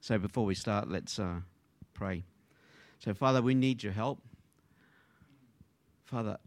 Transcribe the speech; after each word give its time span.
So 0.00 0.18
before 0.18 0.44
we 0.44 0.54
start, 0.54 0.88
let's 0.88 1.18
uh, 1.18 1.40
pray. 1.94 2.24
So, 2.98 3.14
Father, 3.14 3.42
we 3.42 3.54
need 3.54 3.82
your 3.82 3.92
help. 3.92 4.20
Father, 6.04 6.38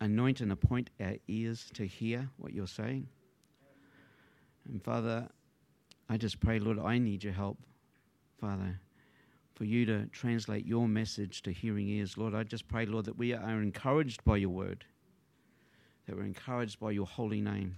anoint 0.00 0.40
and 0.40 0.50
appoint 0.50 0.90
our 1.00 1.14
ears 1.28 1.70
to 1.74 1.86
hear 1.86 2.28
what 2.36 2.52
you're 2.52 2.66
saying. 2.66 3.08
And 4.68 4.82
Father, 4.82 5.28
I 6.08 6.16
just 6.16 6.40
pray, 6.40 6.58
Lord, 6.58 6.78
I 6.78 6.98
need 6.98 7.22
your 7.22 7.32
help, 7.32 7.58
Father, 8.40 8.80
for 9.54 9.64
you 9.64 9.86
to 9.86 10.06
translate 10.06 10.66
your 10.66 10.88
message 10.88 11.42
to 11.42 11.52
hearing 11.52 11.88
ears. 11.88 12.18
Lord, 12.18 12.34
I 12.34 12.42
just 12.42 12.68
pray, 12.68 12.84
Lord, 12.86 13.04
that 13.04 13.16
we 13.16 13.32
are 13.32 13.62
encouraged 13.62 14.24
by 14.24 14.38
your 14.38 14.50
word, 14.50 14.84
that 16.06 16.16
we're 16.16 16.24
encouraged 16.24 16.80
by 16.80 16.90
your 16.90 17.06
holy 17.06 17.40
name. 17.40 17.76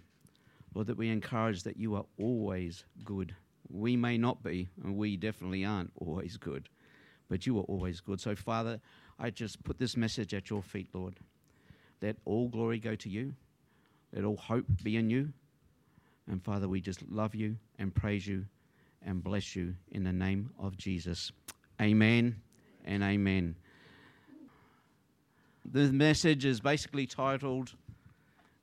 Lord, 0.74 0.88
that 0.88 0.98
we 0.98 1.10
encourage 1.10 1.62
that 1.62 1.76
you 1.76 1.94
are 1.94 2.04
always 2.18 2.84
good. 3.04 3.34
We 3.70 3.96
may 3.96 4.18
not 4.18 4.42
be, 4.42 4.68
and 4.82 4.96
we 4.96 5.16
definitely 5.16 5.64
aren't 5.64 5.92
always 5.96 6.36
good, 6.36 6.68
but 7.28 7.46
you 7.46 7.58
are 7.58 7.62
always 7.62 8.00
good. 8.00 8.20
So, 8.20 8.34
Father, 8.34 8.80
I 9.18 9.30
just 9.30 9.62
put 9.64 9.78
this 9.78 9.96
message 9.96 10.34
at 10.34 10.50
your 10.50 10.62
feet, 10.62 10.88
Lord. 10.92 11.16
Let 12.02 12.16
all 12.24 12.48
glory 12.48 12.78
go 12.78 12.94
to 12.94 13.08
you. 13.08 13.34
Let 14.12 14.24
all 14.24 14.36
hope 14.36 14.66
be 14.82 14.96
in 14.96 15.10
you. 15.10 15.32
And 16.28 16.42
Father, 16.42 16.68
we 16.68 16.80
just 16.80 17.02
love 17.08 17.34
you 17.34 17.56
and 17.78 17.94
praise 17.94 18.26
you 18.26 18.46
and 19.04 19.22
bless 19.22 19.54
you 19.54 19.74
in 19.92 20.04
the 20.04 20.12
name 20.12 20.50
of 20.58 20.76
Jesus. 20.76 21.32
Amen 21.80 22.36
and 22.84 23.02
amen. 23.02 23.56
The 25.64 25.92
message 25.92 26.44
is 26.44 26.60
basically 26.60 27.06
titled, 27.06 27.72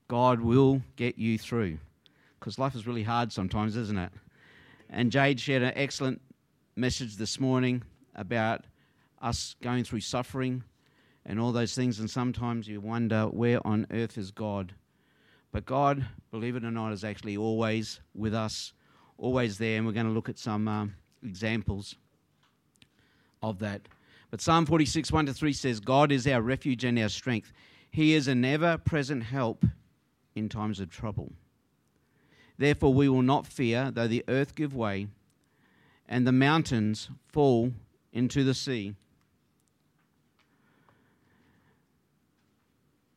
God 0.07 0.41
Will 0.41 0.81
Get 0.95 1.17
You 1.17 1.38
Through. 1.38 1.79
Because 2.39 2.59
life 2.59 2.75
is 2.75 2.85
really 2.88 3.03
hard 3.03 3.31
sometimes, 3.31 3.75
isn't 3.77 3.97
it? 3.97 4.11
And 4.95 5.11
Jade 5.11 5.39
shared 5.39 5.63
an 5.63 5.73
excellent 5.75 6.22
message 6.75 7.16
this 7.16 7.39
morning 7.39 7.81
about 8.13 8.66
us 9.23 9.55
going 9.59 9.83
through 9.83 10.02
suffering 10.02 10.63
and 11.25 11.39
all 11.39 11.52
those 11.52 11.73
things. 11.73 12.00
And 12.00 12.08
sometimes 12.08 12.67
you 12.67 12.80
wonder, 12.80 13.23
where 13.23 13.66
on 13.66 13.88
earth 13.89 14.19
is 14.19 14.30
God? 14.30 14.75
But 15.52 15.66
God, 15.66 16.05
believe 16.30 16.55
it 16.55 16.63
or 16.63 16.69
not, 16.69 16.94
is 16.94 17.03
actually 17.03 17.38
always 17.38 18.02
with 18.13 18.35
us, 18.35 18.73
always 19.17 19.58
there. 19.58 19.77
And 19.77 19.88
we're 19.88 19.94
going 19.94 20.05
to 20.05 20.11
look 20.11 20.30
at 20.30 20.38
some 20.38 20.67
um, 20.67 20.94
examples 21.23 21.95
of 23.41 23.57
that. 23.59 23.81
But 24.30 24.41
Psalm 24.41 24.67
46, 24.67 25.11
1 25.11 25.25
to 25.25 25.33
3 25.33 25.53
says, 25.53 25.80
God 25.80 26.11
is 26.11 26.28
our 26.28 26.41
refuge 26.41 26.83
and 26.83 27.00
our 27.00 27.09
strength. 27.09 27.52
He 27.89 28.13
is 28.13 28.28
an 28.28 28.45
ever 28.45 28.78
present 28.78 29.23
help 29.23 29.66
in 30.35 30.50
times 30.50 30.80
of 30.80 30.91
trouble. 30.91 31.33
Therefore, 32.57 32.93
we 32.93 33.09
will 33.09 33.21
not 33.21 33.47
fear, 33.47 33.91
though 33.91 34.07
the 34.07 34.23
earth 34.27 34.55
give 34.55 34.75
way 34.75 35.07
and 36.07 36.27
the 36.27 36.31
mountains 36.31 37.09
fall 37.28 37.72
into 38.11 38.44
the 38.44 38.53
sea. 38.53 38.94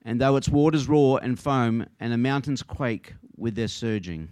And 0.04 0.20
though 0.20 0.36
its 0.36 0.48
waters 0.48 0.88
roar 0.88 1.20
and 1.22 1.38
foam 1.38 1.86
and 1.98 2.12
the 2.12 2.18
mountains 2.18 2.62
quake 2.62 3.14
with 3.36 3.56
their 3.56 3.68
surging, 3.68 4.28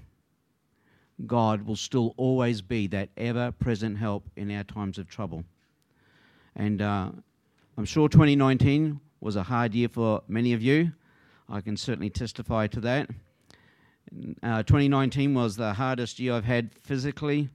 God 1.27 1.62
will 1.62 1.77
still 1.77 2.15
always 2.17 2.62
be 2.62 2.87
that 2.89 3.09
ever 3.17 3.53
present 3.53 3.99
help 3.99 4.25
in 4.37 4.50
our 4.50 4.65
times 4.65 4.99
of 4.99 5.09
trouble. 5.09 5.45
And 6.55 6.81
uh, 6.81 7.11
I'm 7.77 7.84
sure 7.84 8.09
2019 8.09 9.00
was 9.21 9.37
a 9.37 9.43
hard 9.43 9.75
year 9.75 9.89
for 9.89 10.23
many 10.29 10.53
of 10.53 10.62
you. 10.62 10.93
I 11.49 11.61
can 11.61 11.77
certainly 11.77 12.11
testify 12.11 12.69
to 12.69 12.81
that. 12.81 13.11
Uh, 14.43 14.63
2019 14.63 15.35
was 15.35 15.57
the 15.57 15.75
hardest 15.75 16.19
year 16.21 16.35
I've 16.35 16.45
had 16.45 16.71
physically. 16.83 17.49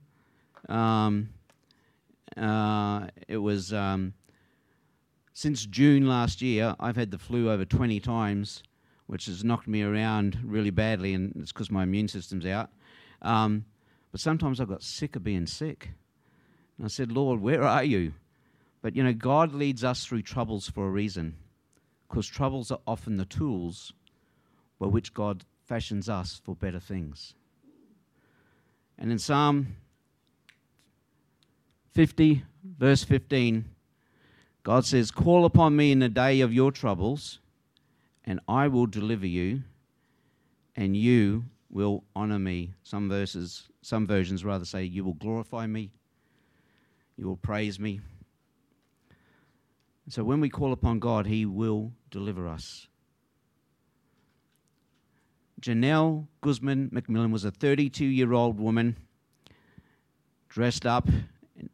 Um, 0.67 1.29
uh, 2.35 3.07
it 3.27 3.37
was 3.37 3.71
um, 3.71 4.13
since 5.33 5.65
June 5.65 6.07
last 6.07 6.41
year, 6.41 6.75
I've 6.79 6.97
had 6.97 7.11
the 7.11 7.17
flu 7.17 7.49
over 7.49 7.63
20 7.63 7.99
times, 8.01 8.61
which 9.07 9.27
has 9.27 9.43
knocked 9.43 9.67
me 9.67 9.83
around 9.83 10.37
really 10.43 10.69
badly, 10.69 11.13
and 11.13 11.33
it's 11.37 11.53
because 11.53 11.71
my 11.71 11.83
immune 11.83 12.09
system's 12.09 12.45
out. 12.45 12.69
Um, 13.21 13.65
but 14.11 14.19
sometimes 14.19 14.59
I 14.59 14.65
got 14.65 14.83
sick 14.83 15.15
of 15.15 15.23
being 15.23 15.45
sick. 15.45 15.91
And 16.77 16.85
I 16.85 16.89
said, 16.89 17.11
Lord, 17.11 17.41
where 17.41 17.63
are 17.63 17.83
you? 17.83 18.13
But 18.81 18.95
you 18.95 19.03
know, 19.03 19.13
God 19.13 19.53
leads 19.53 19.83
us 19.83 20.05
through 20.05 20.23
troubles 20.23 20.69
for 20.69 20.87
a 20.87 20.91
reason, 20.91 21.37
because 22.07 22.27
troubles 22.27 22.69
are 22.69 22.79
often 22.85 23.17
the 23.17 23.25
tools 23.25 23.93
by 24.77 24.87
which 24.87 25.13
God 25.13 25.45
fashions 25.69 26.09
us 26.09 26.41
for 26.43 26.55
better 26.55 26.79
things. 26.79 27.35
And 28.97 29.11
in 29.11 29.19
Psalm 29.19 29.75
50, 31.93 32.43
verse 32.63 33.03
15, 33.03 33.65
God 34.63 34.83
says, 34.83 35.11
Call 35.11 35.45
upon 35.45 35.75
me 35.75 35.91
in 35.91 35.99
the 35.99 36.09
day 36.09 36.41
of 36.41 36.51
your 36.51 36.71
troubles, 36.71 37.37
and 38.25 38.39
I 38.47 38.67
will 38.67 38.87
deliver 38.87 39.27
you, 39.27 39.61
and 40.75 40.97
you 40.97 41.45
will 41.69 42.03
honor 42.15 42.39
me. 42.39 42.73
Some 42.81 43.07
verses, 43.07 43.69
some 43.83 44.07
versions 44.07 44.43
rather 44.43 44.65
say, 44.65 44.83
You 44.83 45.03
will 45.03 45.13
glorify 45.13 45.67
me, 45.67 45.91
you 47.15 47.27
will 47.27 47.37
praise 47.37 47.79
me. 47.79 48.01
So 50.09 50.23
when 50.23 50.41
we 50.41 50.49
call 50.49 50.73
upon 50.73 50.97
God, 50.97 51.27
He 51.27 51.45
will 51.45 51.91
deliver 52.09 52.47
us. 52.47 52.87
Genelle 55.59 56.27
Guzman 56.41 56.89
McMillan 56.89 57.31
was 57.31 57.43
a 57.43 57.51
32 57.51 58.05
year 58.05 58.33
old 58.33 58.59
woman 58.59 58.95
dressed 60.47 60.85
up 60.85 61.07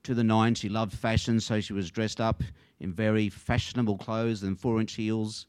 to 0.03 0.13
the 0.13 0.23
nines. 0.23 0.59
She 0.59 0.69
loved 0.69 0.93
fashion, 0.93 1.39
so 1.39 1.61
she 1.61 1.73
was 1.73 1.91
dressed 1.91 2.19
up 2.19 2.41
in 2.79 2.91
very 2.91 3.29
fashionable 3.29 3.97
clothes 3.97 4.43
and 4.43 4.59
four 4.59 4.79
inch 4.79 4.93
heels 4.93 5.45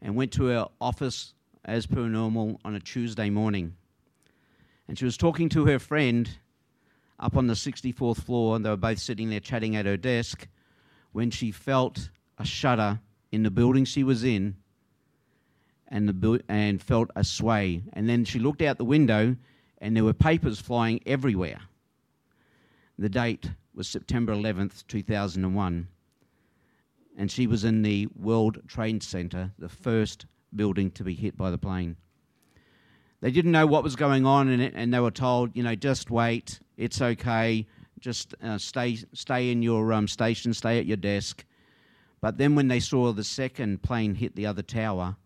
and 0.00 0.14
went 0.14 0.32
to 0.32 0.46
her 0.46 0.68
office 0.80 1.34
as 1.64 1.86
per 1.86 2.08
normal 2.08 2.60
on 2.64 2.74
a 2.74 2.80
Tuesday 2.80 3.30
morning. 3.30 3.74
And 4.86 4.98
she 4.98 5.04
was 5.04 5.16
talking 5.16 5.48
to 5.50 5.66
her 5.66 5.78
friend 5.78 6.28
up 7.18 7.36
on 7.36 7.46
the 7.46 7.54
64th 7.54 8.22
floor, 8.22 8.54
and 8.54 8.64
they 8.64 8.70
were 8.70 8.76
both 8.76 8.98
sitting 8.98 9.30
there 9.30 9.40
chatting 9.40 9.76
at 9.76 9.86
her 9.86 9.96
desk 9.96 10.46
when 11.12 11.30
she 11.30 11.50
felt 11.50 12.10
a 12.38 12.44
shudder 12.44 13.00
in 13.32 13.42
the 13.42 13.50
building 13.50 13.84
she 13.84 14.04
was 14.04 14.24
in 14.24 14.56
and, 15.94 16.08
the 16.08 16.42
and 16.48 16.82
felt 16.82 17.08
a 17.14 17.22
sway. 17.22 17.84
And 17.92 18.08
then 18.08 18.24
she 18.24 18.40
looked 18.40 18.60
out 18.60 18.78
the 18.78 18.84
window, 18.84 19.36
and 19.78 19.96
there 19.96 20.02
were 20.02 20.12
papers 20.12 20.60
flying 20.60 21.00
everywhere. 21.06 21.60
The 22.98 23.08
date 23.08 23.50
was 23.74 23.86
September 23.86 24.34
11th, 24.34 24.84
2001. 24.88 25.88
And 27.16 27.30
she 27.30 27.46
was 27.46 27.64
in 27.64 27.82
the 27.82 28.08
World 28.16 28.58
Trade 28.66 29.04
Center, 29.04 29.52
the 29.56 29.68
first 29.68 30.26
building 30.54 30.90
to 30.90 31.04
be 31.04 31.14
hit 31.14 31.36
by 31.36 31.52
the 31.52 31.58
plane. 31.58 31.96
They 33.20 33.30
didn't 33.30 33.52
know 33.52 33.66
what 33.66 33.84
was 33.84 33.94
going 33.94 34.26
on, 34.26 34.48
and, 34.48 34.62
and 34.62 34.92
they 34.92 34.98
were 34.98 35.12
told, 35.12 35.56
you 35.56 35.62
know, 35.62 35.76
just 35.76 36.10
wait, 36.10 36.58
it's 36.76 37.00
okay, 37.00 37.68
just 38.00 38.34
uh, 38.42 38.58
stay, 38.58 38.98
stay 39.12 39.52
in 39.52 39.62
your 39.62 39.92
um, 39.92 40.08
station, 40.08 40.52
stay 40.54 40.80
at 40.80 40.86
your 40.86 40.96
desk. 40.96 41.44
But 42.20 42.36
then 42.36 42.56
when 42.56 42.66
they 42.66 42.80
saw 42.80 43.12
the 43.12 43.22
second 43.22 43.82
plane 43.82 44.16
hit 44.16 44.34
the 44.34 44.46
other 44.46 44.62
tower, 44.62 45.16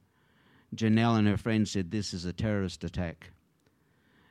Genelle 0.74 1.16
and 1.16 1.26
her 1.26 1.36
friend 1.36 1.66
said, 1.66 1.90
This 1.90 2.12
is 2.12 2.24
a 2.24 2.32
terrorist 2.32 2.84
attack. 2.84 3.30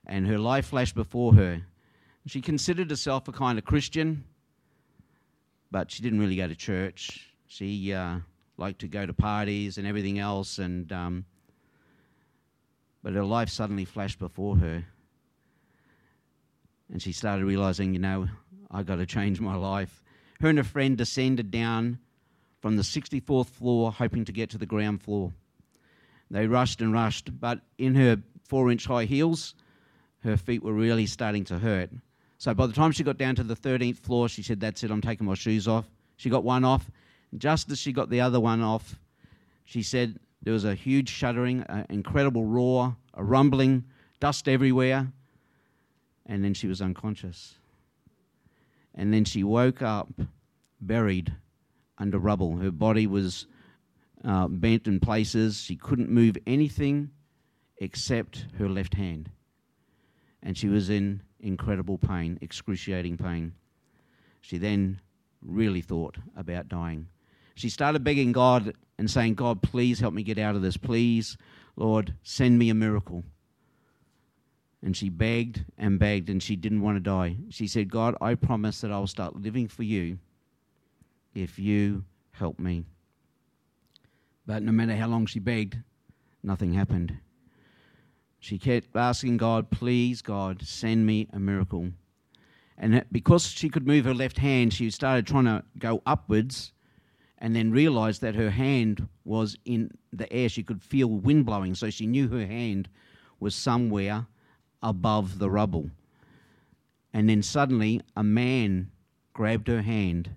And 0.06 0.28
her 0.28 0.38
life 0.38 0.68
flashed 0.68 0.95
before 0.95 1.34
her. 1.34 1.62
She 2.28 2.42
considered 2.42 2.89
herself 2.89 3.28
a 3.28 3.31
kind 3.31 3.57
of 3.57 3.66
Christian, 3.66 4.25
but 5.72 5.92
she 5.92 6.04
didn't 6.04 6.19
really 6.19 6.36
go 6.36 6.48
to 6.48 6.56
church. 6.56 7.34
She 7.48 7.94
uh, 7.94 8.19
liked 8.57 8.80
to 8.80 8.88
go 8.88 9.06
to 9.06 9.13
parties 9.13 9.78
and 9.78 9.88
everything 9.88 10.19
else, 10.19 10.60
and 10.60 10.92
um, 10.92 11.25
but 13.01 13.13
her 13.13 13.24
life 13.24 13.50
suddenly 13.50 13.86
flashed 13.86 14.19
before 14.19 14.57
her, 14.57 14.84
and 16.92 17.01
she 17.01 17.13
started 17.13 17.45
realizing, 17.45 17.94
you 17.94 18.00
know, 18.00 18.28
I 18.69 18.84
got 18.84 18.98
to 18.98 19.06
change 19.06 19.39
my 19.39 19.56
life. 19.56 20.04
Her 20.42 20.50
and 20.50 20.60
a 20.60 20.63
friend 20.63 20.98
descended 20.98 21.50
down 21.50 22.00
from 22.60 22.75
the 22.75 22.84
64th 22.84 23.48
floor, 23.48 23.92
hoping 23.92 24.25
to 24.25 24.31
get 24.31 24.50
to 24.51 24.57
the 24.57 24.66
ground 24.66 25.01
floor. 25.01 25.31
They 26.29 26.47
rushed 26.47 26.81
and 26.81 26.94
rushed, 26.94 27.39
but 27.39 27.62
in 27.77 27.95
her 27.95 28.21
four 28.44 28.71
inch 28.71 28.85
high 28.85 29.06
heels, 29.06 29.56
her 30.24 30.38
feet 30.38 30.63
were 30.63 30.74
really 30.74 31.06
starting 31.06 31.44
to 31.45 31.59
hurt. 31.59 31.89
So 32.38 32.53
by 32.53 32.68
the 32.68 32.74
time 32.74 32.91
she 32.91 33.03
got 33.03 33.18
down 33.18 33.35
to 33.35 33.44
the 33.44 33.56
13th 33.56 33.97
floor, 33.97 34.29
she 34.29 34.44
said, 34.44 34.59
That's 34.59 34.83
it, 34.83 34.91
I'm 34.91 35.01
taking 35.01 35.25
my 35.25 35.33
shoes 35.33 35.68
off. 35.68 35.85
She 36.18 36.29
got 36.29 36.44
one 36.44 36.63
off. 36.63 36.89
Just 37.38 37.71
as 37.71 37.79
she 37.79 37.91
got 37.91 38.09
the 38.09 38.21
other 38.21 38.39
one 38.39 38.62
off, 38.62 38.95
she 39.65 39.83
said 39.83 40.19
there 40.41 40.53
was 40.53 40.65
a 40.65 40.75
huge 40.75 41.09
shuddering, 41.09 41.63
an 41.68 41.85
incredible 41.89 42.45
roar, 42.45 42.95
a 43.13 43.24
rumbling, 43.24 43.83
dust 44.19 44.47
everywhere, 44.47 45.12
and 46.25 46.44
then 46.44 46.53
she 46.53 46.68
was 46.68 46.81
unconscious. 46.81 47.56
And 48.95 49.13
then 49.13 49.25
she 49.25 49.44
woke 49.44 49.81
up 49.81 50.09
buried 50.79 51.33
under 51.97 52.18
rubble. 52.18 52.57
Her 52.57 52.71
body 52.71 53.07
was 53.07 53.47
uh, 54.27 54.47
bent 54.47 54.88
in 54.88 55.00
places. 55.00 55.57
She 55.62 55.77
couldn't 55.77 56.09
move 56.09 56.38
anything 56.45 57.12
except 57.77 58.45
her 58.59 58.68
left 58.68 58.95
hand. 58.95 59.31
And 60.44 60.57
she 60.57 60.68
was 60.68 60.89
in 60.89 61.21
incredible 61.39 61.97
pain, 61.97 62.38
excruciating 62.41 63.18
pain. 63.18 63.53
She 64.41 64.57
then 64.57 65.00
really 65.41 65.81
thought 65.81 66.18
about 66.35 66.68
dying. 66.68 67.07
She 67.56 67.69
started 67.69 68.03
begging 68.03 68.33
God 68.33 68.74
and 69.00 69.09
saying, 69.09 69.35
God, 69.35 69.62
please 69.62 70.00
help 70.00 70.13
me 70.13 70.24
get 70.24 70.38
out 70.38 70.56
of 70.56 70.62
this. 70.62 70.77
Please, 70.77 71.38
Lord, 71.75 72.13
send 72.21 72.59
me 72.59 72.69
a 72.69 72.75
miracle. 72.75 73.24
And 74.83 74.95
she 74.95 75.09
begged 75.09 75.65
and 75.77 75.97
begged, 75.97 76.29
and 76.29 76.41
she 76.41 76.56
didn't 76.56 76.81
want 76.81 76.97
to 76.97 77.01
die. 77.01 77.38
She 77.50 77.68
said, 77.68 77.89
God, 77.89 78.15
I 78.21 78.35
promise 78.35 78.81
that 78.81 78.91
I'll 78.91 79.07
start 79.07 79.35
living 79.35 79.68
for 79.68 79.83
you 79.83 80.19
if 81.33 81.57
you 81.57 82.03
help 82.31 82.59
me. 82.59 82.85
But 84.47 84.63
no 84.63 84.71
matter 84.71 84.95
how 84.95 85.07
long 85.07 85.25
she 85.25 85.39
begged, 85.39 85.77
nothing 86.41 86.73
happened. 86.73 87.17
She 88.39 88.57
kept 88.57 88.95
asking 88.95 89.38
God, 89.38 89.69
please, 89.69 90.21
God, 90.21 90.61
send 90.61 91.05
me 91.05 91.27
a 91.33 91.39
miracle. 91.39 91.89
And 92.77 93.03
because 93.11 93.45
she 93.45 93.69
could 93.69 93.85
move 93.85 94.05
her 94.05 94.13
left 94.13 94.38
hand, 94.38 94.73
she 94.73 94.89
started 94.89 95.27
trying 95.27 95.45
to 95.45 95.63
go 95.77 96.01
upwards 96.05 96.71
and 97.39 97.55
then 97.55 97.71
realized 97.71 98.21
that 98.21 98.35
her 98.35 98.51
hand 98.51 99.09
was 99.25 99.57
in 99.65 99.91
the 100.13 100.31
air. 100.31 100.47
She 100.47 100.63
could 100.63 100.81
feel 100.81 101.09
wind 101.09 101.45
blowing, 101.45 101.75
so 101.75 101.89
she 101.89 102.07
knew 102.07 102.29
her 102.29 102.45
hand 102.45 102.88
was 103.39 103.53
somewhere 103.53 104.27
above 104.81 105.39
the 105.39 105.50
rubble. 105.50 105.89
And 107.13 107.27
then 107.29 107.43
suddenly 107.43 108.01
a 108.15 108.23
man 108.23 108.91
grabbed 109.33 109.67
her 109.67 109.81
hand 109.81 110.29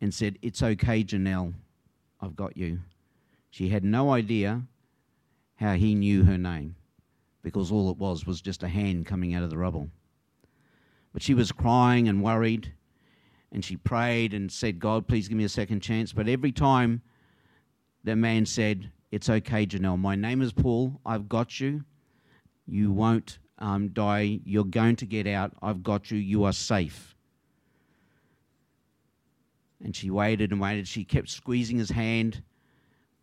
and 0.00 0.14
said, 0.14 0.38
It's 0.40 0.62
okay, 0.62 1.04
Genelle, 1.04 1.52
I've 2.20 2.36
got 2.36 2.56
you. 2.56 2.80
She 3.50 3.68
had 3.68 3.84
no 3.84 4.10
idea 4.10 4.62
how 5.56 5.74
he 5.74 5.94
knew 5.94 6.24
her 6.24 6.38
name 6.38 6.76
because 7.42 7.72
all 7.72 7.90
it 7.90 7.96
was 7.96 8.26
was 8.26 8.40
just 8.40 8.62
a 8.62 8.68
hand 8.68 9.06
coming 9.06 9.34
out 9.34 9.42
of 9.42 9.50
the 9.50 9.58
rubble. 9.58 9.90
But 11.12 11.22
she 11.22 11.34
was 11.34 11.50
crying 11.50 12.08
and 12.08 12.22
worried, 12.22 12.72
and 13.50 13.64
she 13.64 13.76
prayed 13.76 14.32
and 14.32 14.50
said, 14.50 14.78
God, 14.78 15.08
please 15.08 15.28
give 15.28 15.36
me 15.36 15.44
a 15.44 15.48
second 15.48 15.80
chance. 15.80 16.12
But 16.12 16.28
every 16.28 16.52
time 16.52 17.02
the 18.04 18.14
man 18.14 18.46
said, 18.46 18.90
It's 19.10 19.28
okay, 19.28 19.66
Genelle, 19.66 19.96
my 19.96 20.14
name 20.14 20.40
is 20.40 20.52
Paul, 20.52 21.00
I've 21.04 21.28
got 21.28 21.58
you. 21.58 21.84
You 22.66 22.92
won't 22.92 23.40
um, 23.58 23.88
die, 23.88 24.40
you're 24.44 24.64
going 24.64 24.96
to 24.96 25.06
get 25.06 25.26
out, 25.26 25.52
I've 25.60 25.82
got 25.82 26.10
you, 26.10 26.18
you 26.18 26.44
are 26.44 26.52
safe. 26.52 27.16
And 29.82 29.96
she 29.96 30.10
waited 30.10 30.52
and 30.52 30.60
waited. 30.60 30.86
She 30.86 31.04
kept 31.04 31.30
squeezing 31.30 31.78
his 31.78 31.90
hand. 31.90 32.42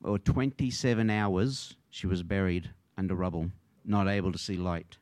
For 0.02 0.20
27 0.20 1.10
hours, 1.10 1.76
she 1.90 2.08
was 2.08 2.24
buried 2.24 2.72
under 2.98 3.16
rubble 3.16 3.52
not 3.88 4.08
able 4.08 4.32
to 4.32 4.38
see 4.38 4.58
light. 4.58 4.98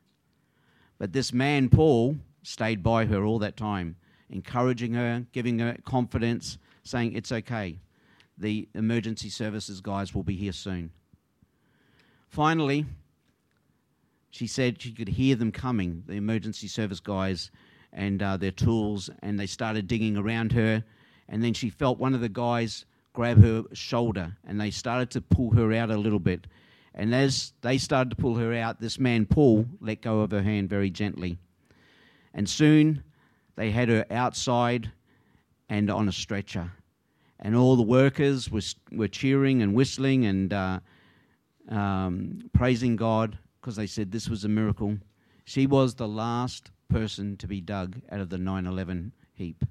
But 0.98 1.12
this 1.12 1.32
man, 1.32 1.68
Paul, 1.68 2.16
stayed 2.42 2.82
by 2.82 3.06
her 3.06 3.24
all 3.24 3.38
that 3.40 3.56
time, 3.56 3.96
encouraging 4.30 4.94
her, 4.94 5.26
giving 5.32 5.58
her 5.58 5.76
confidence, 5.84 6.58
saying, 6.84 7.12
It's 7.12 7.32
okay. 7.32 7.80
The 8.38 8.68
emergency 8.74 9.28
services 9.28 9.80
guys 9.80 10.14
will 10.14 10.22
be 10.22 10.36
here 10.36 10.52
soon. 10.52 10.90
Finally, 12.28 12.86
she 14.30 14.46
said 14.46 14.80
she 14.80 14.92
could 14.92 15.08
hear 15.08 15.36
them 15.36 15.52
coming, 15.52 16.04
the 16.06 16.14
emergency 16.14 16.68
service 16.68 17.00
guys 17.00 17.50
and 17.92 18.22
uh, 18.22 18.36
their 18.36 18.50
tools, 18.50 19.08
and 19.20 19.40
they 19.40 19.46
started 19.46 19.86
digging 19.86 20.16
around 20.16 20.52
her. 20.52 20.84
And 21.28 21.42
then 21.42 21.54
she 21.54 21.70
felt 21.70 21.98
one 21.98 22.14
of 22.14 22.20
the 22.20 22.28
guys 22.28 22.84
grab 23.16 23.42
her 23.42 23.64
shoulder, 23.72 24.36
and 24.46 24.60
they 24.60 24.70
started 24.70 25.10
to 25.10 25.22
pull 25.22 25.50
her 25.52 25.72
out 25.72 25.90
a 25.90 25.96
little 25.96 26.20
bit. 26.20 26.46
And 26.94 27.14
as 27.14 27.54
they 27.62 27.78
started 27.78 28.10
to 28.10 28.16
pull 28.16 28.34
her 28.34 28.52
out, 28.52 28.78
this 28.78 28.98
man, 28.98 29.24
Paul, 29.24 29.64
let 29.80 30.02
go 30.02 30.20
of 30.20 30.30
her 30.32 30.42
hand 30.42 30.68
very 30.68 30.90
gently. 30.90 31.38
And 32.34 32.46
soon 32.46 33.02
they 33.56 33.70
had 33.70 33.88
her 33.88 34.04
outside 34.10 34.92
and 35.70 35.90
on 35.90 36.08
a 36.08 36.12
stretcher. 36.12 36.70
And 37.40 37.56
all 37.56 37.76
the 37.76 37.82
workers 37.82 38.50
were, 38.50 38.60
were 38.92 39.08
cheering 39.08 39.62
and 39.62 39.74
whistling 39.74 40.26
and 40.26 40.52
uh, 40.52 40.80
um, 41.70 42.50
praising 42.52 42.96
God 42.96 43.38
because 43.60 43.76
they 43.76 43.86
said 43.86 44.12
this 44.12 44.28
was 44.28 44.44
a 44.44 44.48
miracle. 44.48 44.98
She 45.46 45.66
was 45.66 45.94
the 45.94 46.08
last 46.08 46.70
person 46.90 47.38
to 47.38 47.46
be 47.46 47.62
dug 47.62 47.96
out 48.12 48.20
of 48.20 48.28
the 48.28 48.38
9 48.38 48.66
11 48.66 49.12
heap. 49.32 49.64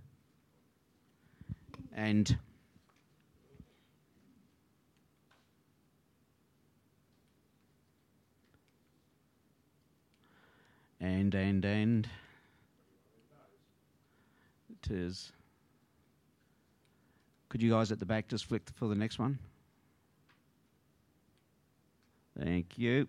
And 1.95 2.37
and 11.05 11.35
and 11.35 11.63
and. 11.63 12.09
It 14.69 14.91
is. 14.91 15.31
Could 17.49 17.61
you 17.61 17.71
guys 17.71 17.91
at 17.91 17.99
the 17.99 18.05
back 18.05 18.27
just 18.27 18.45
flick 18.45 18.63
for 18.73 18.87
the 18.87 18.95
next 18.95 19.19
one? 19.19 19.37
Thank 22.37 22.77
you. 22.77 23.07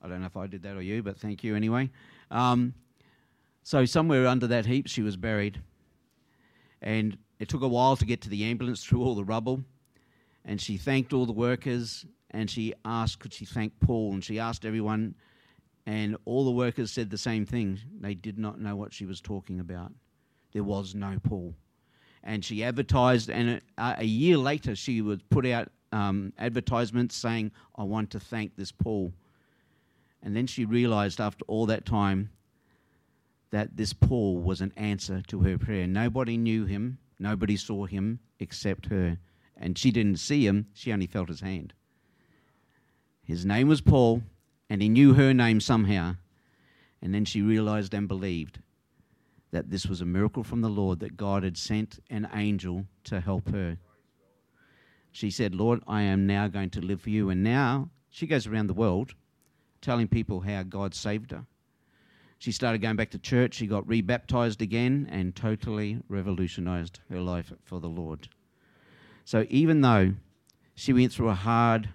I 0.00 0.08
don't 0.08 0.20
know 0.20 0.26
if 0.26 0.36
i 0.36 0.46
did 0.46 0.62
that 0.62 0.76
or 0.76 0.80
you 0.80 1.02
but 1.02 1.18
thank 1.18 1.42
you 1.42 1.56
anyway. 1.56 1.90
Um, 2.30 2.74
so 3.64 3.84
somewhere 3.84 4.26
under 4.26 4.46
that 4.46 4.64
heap 4.64 4.86
she 4.86 5.02
was 5.02 5.16
buried. 5.16 5.60
And 6.80 7.18
it 7.40 7.48
took 7.48 7.62
a 7.62 7.68
while 7.68 7.96
to 7.96 8.06
get 8.06 8.20
to 8.22 8.28
the 8.28 8.44
ambulance 8.44 8.84
through 8.84 9.02
all 9.02 9.16
the 9.16 9.24
rubble. 9.24 9.64
And 10.44 10.60
she 10.60 10.76
thanked 10.76 11.12
all 11.12 11.26
the 11.26 11.32
workers. 11.32 12.06
And 12.30 12.48
she 12.48 12.72
asked 12.84 13.18
could 13.18 13.34
she 13.34 13.44
thank 13.44 13.78
paul? 13.80 14.12
And 14.12 14.24
she 14.24 14.38
asked 14.38 14.64
everyone 14.64 15.16
and 15.88 16.18
all 16.26 16.44
the 16.44 16.50
workers 16.50 16.90
said 16.90 17.08
the 17.08 17.16
same 17.16 17.46
thing. 17.46 17.80
They 17.98 18.12
did 18.12 18.38
not 18.38 18.60
know 18.60 18.76
what 18.76 18.92
she 18.92 19.06
was 19.06 19.22
talking 19.22 19.58
about. 19.58 19.90
There 20.52 20.62
was 20.62 20.94
no 20.94 21.18
Paul. 21.22 21.54
And 22.22 22.44
she 22.44 22.62
advertised, 22.62 23.30
and 23.30 23.62
a, 23.78 23.96
a 24.00 24.04
year 24.04 24.36
later, 24.36 24.76
she 24.76 25.00
would 25.00 25.26
put 25.30 25.46
out 25.46 25.70
um, 25.90 26.34
advertisements 26.38 27.16
saying, 27.16 27.52
I 27.74 27.84
want 27.84 28.10
to 28.10 28.20
thank 28.20 28.54
this 28.54 28.70
Paul. 28.70 29.14
And 30.22 30.36
then 30.36 30.46
she 30.46 30.66
realized 30.66 31.22
after 31.22 31.42
all 31.48 31.64
that 31.66 31.86
time 31.86 32.32
that 33.50 33.78
this 33.78 33.94
Paul 33.94 34.36
was 34.36 34.60
an 34.60 34.74
answer 34.76 35.22
to 35.28 35.40
her 35.40 35.56
prayer. 35.56 35.86
Nobody 35.86 36.36
knew 36.36 36.66
him, 36.66 36.98
nobody 37.18 37.56
saw 37.56 37.86
him 37.86 38.18
except 38.38 38.86
her. 38.86 39.16
And 39.56 39.78
she 39.78 39.90
didn't 39.90 40.18
see 40.18 40.46
him, 40.46 40.66
she 40.74 40.92
only 40.92 41.06
felt 41.06 41.30
his 41.30 41.40
hand. 41.40 41.72
His 43.22 43.46
name 43.46 43.68
was 43.68 43.80
Paul, 43.80 44.22
and 44.70 44.82
he 44.82 44.88
knew 44.88 45.14
her 45.14 45.32
name 45.32 45.60
somehow. 45.60 46.16
And 47.00 47.14
then 47.14 47.24
she 47.24 47.42
realized 47.42 47.94
and 47.94 48.08
believed 48.08 48.60
that 49.50 49.70
this 49.70 49.86
was 49.86 50.00
a 50.00 50.06
miracle 50.06 50.42
from 50.44 50.60
the 50.60 50.68
Lord, 50.68 51.00
that 51.00 51.16
God 51.16 51.42
had 51.42 51.56
sent 51.56 52.00
an 52.10 52.28
angel 52.34 52.84
to 53.04 53.20
help 53.20 53.48
her. 53.50 53.78
She 55.10 55.30
said, 55.30 55.54
Lord, 55.54 55.80
I 55.86 56.02
am 56.02 56.26
now 56.26 56.48
going 56.48 56.70
to 56.70 56.80
live 56.80 57.00
for 57.00 57.10
you. 57.10 57.30
And 57.30 57.42
now 57.42 57.88
she 58.10 58.26
goes 58.26 58.46
around 58.46 58.66
the 58.66 58.74
world 58.74 59.14
telling 59.80 60.08
people 60.08 60.40
how 60.40 60.64
God 60.64 60.94
saved 60.94 61.30
her. 61.30 61.46
She 62.38 62.52
started 62.52 62.82
going 62.82 62.96
back 62.96 63.10
to 63.10 63.18
church. 63.18 63.54
She 63.54 63.66
got 63.66 63.88
rebaptized 63.88 64.62
again 64.62 65.08
and 65.10 65.34
totally 65.34 65.98
revolutionized 66.08 67.00
her 67.10 67.20
life 67.20 67.52
for 67.64 67.80
the 67.80 67.88
Lord. 67.88 68.28
So 69.24 69.46
even 69.48 69.80
though 69.80 70.14
she 70.74 70.92
went 70.92 71.12
through 71.12 71.30
a 71.30 71.34
hard, 71.34 71.88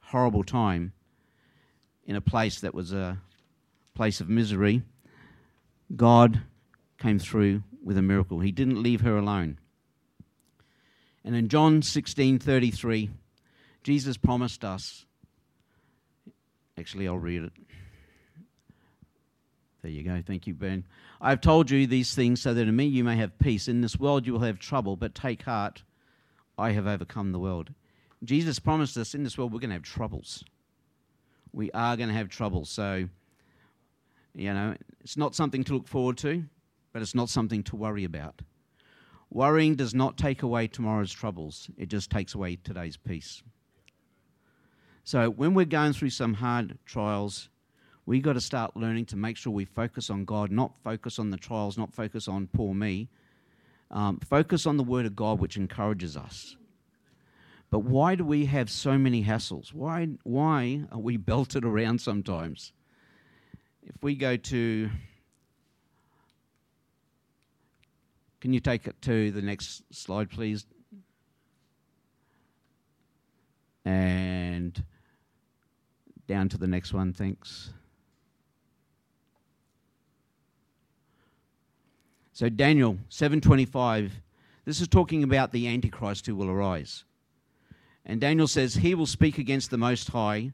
horrible 0.00 0.42
time, 0.42 0.93
in 2.06 2.16
a 2.16 2.20
place 2.20 2.60
that 2.60 2.74
was 2.74 2.92
a 2.92 3.18
place 3.94 4.20
of 4.20 4.28
misery, 4.28 4.82
God 5.94 6.42
came 6.98 7.18
through 7.18 7.62
with 7.82 7.98
a 7.98 8.02
miracle. 8.02 8.40
He 8.40 8.52
didn't 8.52 8.82
leave 8.82 9.02
her 9.02 9.16
alone. 9.16 9.58
And 11.24 11.34
in 11.34 11.48
John 11.48 11.80
16:33, 11.80 13.10
Jesus 13.82 14.16
promised 14.16 14.64
us 14.64 15.06
Actually, 16.76 17.06
I'll 17.06 17.18
read 17.18 17.44
it. 17.44 17.52
There 19.82 19.90
you 19.90 20.02
go. 20.02 20.22
Thank 20.26 20.46
you, 20.46 20.54
Ben. 20.54 20.84
I've 21.20 21.40
told 21.40 21.70
you 21.70 21.86
these 21.86 22.14
things 22.14 22.40
so 22.40 22.54
that 22.54 22.66
in 22.66 22.74
me 22.74 22.86
you 22.86 23.04
may 23.04 23.16
have 23.16 23.38
peace. 23.38 23.68
In 23.68 23.80
this 23.80 23.98
world 23.98 24.26
you 24.26 24.32
will 24.32 24.40
have 24.40 24.58
trouble, 24.58 24.96
but 24.96 25.14
take 25.14 25.42
heart. 25.42 25.82
I 26.58 26.72
have 26.72 26.86
overcome 26.86 27.32
the 27.32 27.38
world. 27.38 27.72
Jesus 28.24 28.58
promised 28.58 28.96
us 28.96 29.14
in 29.14 29.22
this 29.22 29.36
world 29.36 29.52
we're 29.52 29.60
going 29.60 29.70
to 29.70 29.74
have 29.74 29.82
troubles 29.82 30.42
we 31.54 31.70
are 31.70 31.96
going 31.96 32.08
to 32.08 32.14
have 32.14 32.28
trouble. 32.28 32.64
So 32.64 33.08
You 34.34 34.52
know, 34.52 34.74
it's 35.00 35.16
not 35.16 35.34
something 35.34 35.62
to 35.64 35.74
look 35.74 35.86
forward 35.86 36.18
to, 36.18 36.44
but 36.92 37.02
it's 37.02 37.14
not 37.14 37.28
something 37.28 37.62
to 37.64 37.76
worry 37.76 38.04
about. 38.04 38.42
Worrying 39.30 39.76
does 39.76 39.94
not 39.94 40.16
take 40.18 40.42
away 40.42 40.66
tomorrow's 40.66 41.12
troubles, 41.12 41.70
it 41.76 41.88
just 41.88 42.10
takes 42.10 42.34
away 42.34 42.56
today's 42.56 42.96
peace. 42.96 43.42
So 45.04 45.30
when 45.30 45.54
we're 45.54 45.66
going 45.66 45.92
through 45.92 46.10
some 46.10 46.34
hard 46.34 46.78
trials, 46.86 47.48
we 48.06 48.20
got 48.20 48.34
to 48.34 48.40
start 48.40 48.76
learning 48.76 49.06
to 49.06 49.16
make 49.16 49.36
sure 49.36 49.52
we 49.52 49.64
focus 49.64 50.10
on 50.10 50.24
God, 50.24 50.50
not 50.50 50.72
focus 50.82 51.18
on 51.18 51.30
the 51.30 51.36
trials, 51.36 51.78
not 51.78 51.92
focus 51.92 52.28
on 52.28 52.48
poor 52.48 52.74
me. 52.74 53.08
Um, 53.90 54.18
focus 54.18 54.66
on 54.66 54.76
the 54.76 54.82
Word 54.82 55.06
of 55.06 55.14
God, 55.14 55.38
which 55.38 55.56
encourages 55.56 56.16
us. 56.16 56.56
But 57.74 57.86
why 57.86 58.14
do 58.14 58.24
we 58.24 58.44
have 58.44 58.70
so 58.70 58.96
many 58.96 59.24
hassles? 59.24 59.74
Why, 59.74 60.06
why 60.22 60.84
are 60.92 61.00
we 61.00 61.16
belted 61.32 61.64
around 61.64 62.00
sometimes? 62.00 62.72
If 63.82 64.00
we 64.00 64.14
go 64.14 64.36
to. 64.36 64.90
Can 68.40 68.52
you 68.52 68.60
take 68.60 68.86
it 68.86 69.02
to 69.02 69.32
the 69.32 69.42
next 69.42 69.82
slide, 69.92 70.30
please? 70.30 70.66
And 73.84 74.84
down 76.28 76.48
to 76.50 76.58
the 76.58 76.68
next 76.68 76.92
one, 76.92 77.12
thanks. 77.12 77.72
So 82.34 82.48
Daniel 82.48 82.98
7:25 83.10 84.12
this 84.64 84.80
is 84.80 84.86
talking 84.86 85.24
about 85.24 85.50
the 85.50 85.66
antichrist 85.66 86.26
who 86.26 86.36
will 86.36 86.48
arise. 86.48 87.02
And 88.06 88.20
Daniel 88.20 88.48
says 88.48 88.74
he 88.74 88.94
will 88.94 89.06
speak 89.06 89.38
against 89.38 89.70
the 89.70 89.78
most 89.78 90.08
high, 90.10 90.52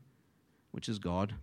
which 0.71 0.89
is 0.89 0.99
God, 0.99 1.35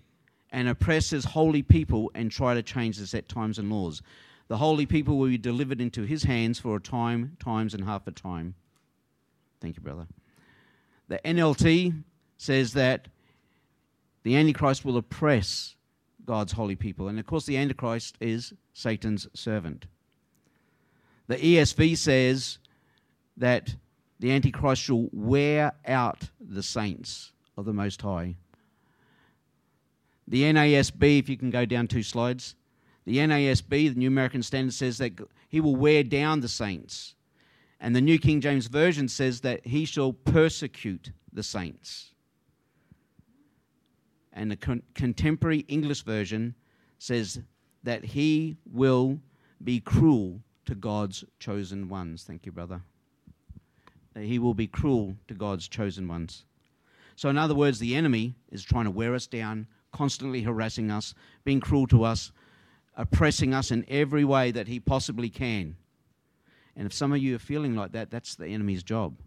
and 0.52 0.70
oppress 0.70 1.10
his 1.10 1.26
holy 1.26 1.62
people 1.62 2.12
and 2.16 2.32
try 2.32 2.54
to 2.54 2.64
change 2.64 2.98
the 2.98 3.08
set 3.08 3.28
times 3.28 3.60
and 3.60 3.70
laws. 3.70 4.02
The 4.48 4.58
holy 4.58 4.86
people 4.86 5.18
will 5.18 5.28
be 5.28 5.38
delivered 5.38 5.82
into 5.82 6.04
his 6.04 6.24
hands 6.24 6.60
for 6.60 6.78
a 6.78 6.82
time, 6.82 7.36
times 7.40 7.74
and 7.74 7.84
half 7.84 8.08
a 8.08 8.12
time. 8.12 8.56
Thank 9.60 9.76
you, 9.76 9.82
brother. 9.82 10.08
The 11.10 11.20
NLT 11.26 12.04
says 12.38 12.74
that 12.74 13.08
the 14.24 14.36
Antichrist 14.36 14.86
will 14.86 14.98
oppress 14.98 15.76
God's 16.26 16.54
holy 16.54 16.76
people. 16.76 17.08
And 17.08 17.20
of 17.20 17.26
course, 17.26 17.46
the 17.46 17.58
Antichrist 17.58 18.18
is 18.20 18.54
Satan's 18.74 19.28
servant. 19.34 19.86
The 21.28 21.38
ESV 21.38 21.98
says 21.98 22.60
that 23.36 23.76
the 24.19 24.31
Antichrist 24.31 24.81
shall 24.81 25.07
wear 25.12 25.71
out 25.86 26.29
the 26.39 26.63
saints 26.63 27.31
of 27.57 27.65
the 27.65 27.74
Most 27.74 28.01
High. 28.01 28.36
The 30.27 30.43
NASB, 30.43 31.19
if 31.19 31.29
you 31.29 31.38
can 31.38 31.50
go 31.50 31.65
down 31.65 31.88
two 31.88 32.03
slides, 32.03 32.55
the 33.05 33.17
NASB, 33.17 33.69
the 33.69 34.00
New 34.00 34.07
American 34.07 34.43
Standard, 34.43 34.74
says 34.74 34.97
that 34.97 35.13
he 35.47 35.62
will 35.62 35.75
wear 35.75 36.03
down 36.03 36.41
the 36.41 36.50
saints. 36.50 37.15
And 37.79 37.95
the 37.95 38.01
New 38.01 38.19
King 38.19 38.41
James 38.41 38.67
Version 38.67 39.07
says 39.07 39.41
that 39.41 39.65
he 39.65 39.86
shall 39.86 40.13
persecute 40.13 41.12
the 41.31 41.43
saints. 41.43 42.12
And 44.33 44.51
the 44.51 44.57
con- 44.57 44.83
contemporary 44.93 45.59
English 45.67 46.03
version 46.03 46.55
says 47.00 47.39
that 47.83 48.03
he 48.03 48.57
will 48.71 49.19
be 49.63 49.79
cruel 49.79 50.41
to 50.65 50.75
God's 50.75 51.24
chosen 51.39 51.88
ones. 51.88 52.24
Thank 52.24 52.45
you, 52.45 52.51
brother. 52.51 52.81
He 54.19 54.39
will 54.39 54.53
be 54.53 54.67
cruel 54.67 55.15
to 55.27 55.33
God's 55.33 55.67
chosen 55.67 56.07
ones. 56.07 56.45
So, 57.15 57.29
in 57.29 57.38
other 57.38 57.55
words, 57.55 57.79
the 57.79 57.95
enemy 57.95 58.36
is 58.51 58.63
trying 58.63 58.86
to 58.86 58.91
wear 58.91 59.15
us 59.15 59.27
down, 59.27 59.67
constantly 59.91 60.43
harassing 60.43 60.91
us, 60.91 61.15
being 61.43 61.59
cruel 61.59 61.88
to 61.88 62.03
us, 62.03 62.31
oppressing 62.95 63.53
us 63.53 63.71
in 63.71 63.86
every 63.88 64.24
way 64.24 64.51
that 64.51 64.67
he 64.67 64.79
possibly 64.79 65.29
can. 65.29 65.75
And 66.75 66.86
if 66.86 66.93
some 66.93 67.12
of 67.12 67.17
you 67.17 67.36
are 67.36 67.39
feeling 67.39 67.75
like 67.75 67.93
that, 67.93 68.12
that's 68.12 68.36
the 68.36 68.47
enemy's 68.47 68.83
job. 68.83 69.17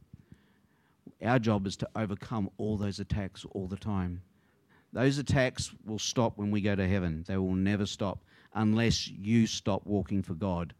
Our 1.22 1.38
job 1.38 1.66
is 1.66 1.76
to 1.78 1.88
overcome 1.96 2.48
all 2.58 2.76
those 2.76 3.00
attacks 3.00 3.44
all 3.52 3.66
the 3.66 3.76
time. 3.76 4.22
Those 4.92 5.18
attacks 5.18 5.72
will 5.84 5.98
stop 5.98 6.38
when 6.38 6.50
we 6.50 6.60
go 6.60 6.74
to 6.74 6.88
heaven. 6.88 7.24
They 7.26 7.36
will 7.36 7.54
never 7.54 7.86
stop 7.86 8.20
unless 8.54 9.08
you 9.08 9.46
stop 9.46 9.84
walking 9.84 10.22
for 10.22 10.34
God 10.34 10.74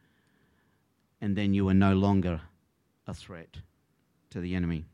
and 1.21 1.37
then 1.37 1.55
you 1.55 1.69
are 1.69 1.75
no 1.75 1.95
longer 1.95 2.41
a 3.07 3.15
threat 3.15 3.59
to 4.31 4.41
the 4.41 4.55
enemy. 4.55 4.85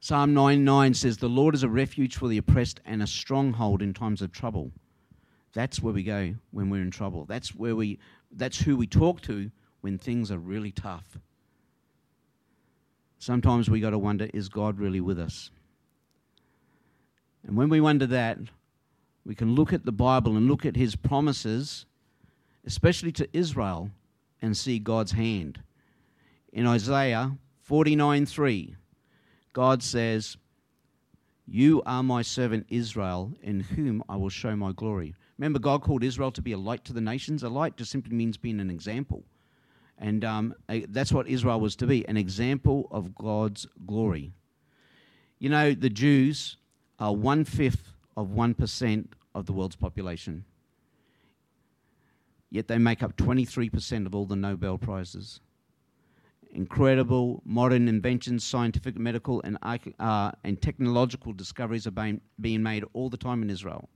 Psalm 0.00 0.34
99 0.34 0.94
says, 0.94 1.16
The 1.16 1.28
Lord 1.28 1.54
is 1.54 1.62
a 1.62 1.68
refuge 1.68 2.16
for 2.16 2.28
the 2.28 2.38
oppressed 2.38 2.80
and 2.84 3.02
a 3.02 3.06
stronghold 3.06 3.82
in 3.82 3.92
times 3.92 4.22
of 4.22 4.32
trouble. 4.32 4.70
That's 5.52 5.80
where 5.80 5.94
we 5.94 6.02
go 6.02 6.34
when 6.50 6.70
we're 6.70 6.82
in 6.82 6.90
trouble. 6.90 7.24
That's 7.24 7.54
where 7.54 7.74
we 7.74 7.98
that's 8.30 8.60
who 8.60 8.76
we 8.76 8.86
talk 8.86 9.22
to 9.22 9.50
when 9.80 9.98
things 9.98 10.30
are 10.30 10.38
really 10.38 10.70
tough. 10.70 11.18
Sometimes 13.18 13.70
we 13.70 13.80
got 13.80 13.90
to 13.90 13.98
wonder 13.98 14.28
is 14.34 14.48
God 14.48 14.78
really 14.78 15.00
with 15.00 15.18
us? 15.18 15.50
And 17.46 17.56
when 17.56 17.68
we 17.68 17.80
wonder 17.80 18.06
that, 18.06 18.38
we 19.24 19.34
can 19.34 19.54
look 19.54 19.72
at 19.72 19.84
the 19.84 19.92
Bible 19.92 20.36
and 20.36 20.46
look 20.46 20.66
at 20.66 20.76
his 20.76 20.94
promises 20.94 21.86
especially 22.66 23.12
to 23.12 23.28
Israel, 23.32 23.90
and 24.42 24.56
see 24.56 24.78
God's 24.78 25.12
hand. 25.12 25.60
In 26.56 26.66
Isaiah 26.66 27.36
49:3, 27.68 28.76
God 29.52 29.82
says, 29.82 30.38
You 31.46 31.82
are 31.84 32.02
my 32.02 32.22
servant 32.22 32.64
Israel, 32.70 33.36
in 33.42 33.60
whom 33.60 34.02
I 34.08 34.16
will 34.16 34.30
show 34.30 34.56
my 34.56 34.72
glory. 34.72 35.14
Remember, 35.36 35.58
God 35.58 35.82
called 35.82 36.02
Israel 36.02 36.32
to 36.32 36.40
be 36.40 36.52
a 36.52 36.58
light 36.58 36.82
to 36.86 36.94
the 36.94 37.00
nations. 37.02 37.42
A 37.42 37.50
light 37.50 37.76
just 37.76 37.90
simply 37.90 38.14
means 38.14 38.38
being 38.38 38.58
an 38.58 38.70
example. 38.70 39.22
And 39.98 40.24
um, 40.24 40.54
that's 40.88 41.12
what 41.12 41.28
Israel 41.28 41.60
was 41.60 41.76
to 41.76 41.86
be 41.86 42.08
an 42.08 42.16
example 42.16 42.88
of 42.90 43.14
God's 43.14 43.66
glory. 43.86 44.32
You 45.38 45.50
know, 45.50 45.74
the 45.74 45.90
Jews 45.90 46.56
are 46.98 47.14
one 47.14 47.44
fifth 47.44 47.92
of 48.16 48.28
1% 48.28 49.08
of 49.34 49.44
the 49.44 49.52
world's 49.52 49.76
population 49.76 50.46
yet 52.48 52.68
they 52.68 52.78
make 52.78 53.02
up 53.02 53.16
23% 53.16 54.06
of 54.06 54.14
all 54.14 54.24
the 54.24 54.36
Nobel 54.36 54.78
Prizes. 54.78 55.40
Incredible 56.56 57.42
modern 57.44 57.86
inventions, 57.86 58.42
scientific, 58.42 58.98
medical, 58.98 59.42
and, 59.42 59.58
uh, 60.00 60.32
and 60.42 60.62
technological 60.62 61.34
discoveries 61.34 61.86
are 61.86 61.90
being, 61.90 62.22
being 62.40 62.62
made 62.62 62.82
all 62.94 63.10
the 63.10 63.18
time 63.18 63.42
in 63.42 63.50
Israel. 63.50 63.90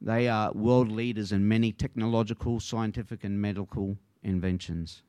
They 0.00 0.28
are 0.28 0.50
world 0.52 0.90
leaders 0.90 1.30
in 1.30 1.46
many 1.46 1.72
technological, 1.72 2.58
scientific, 2.58 3.22
and 3.22 3.38
medical 3.38 3.98
inventions. 4.22 5.02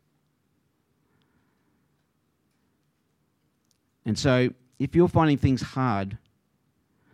And 4.06 4.20
so, 4.20 4.50
if 4.80 4.94
you're 4.94 5.08
finding 5.08 5.38
things 5.38 5.62
hard, 5.62 6.18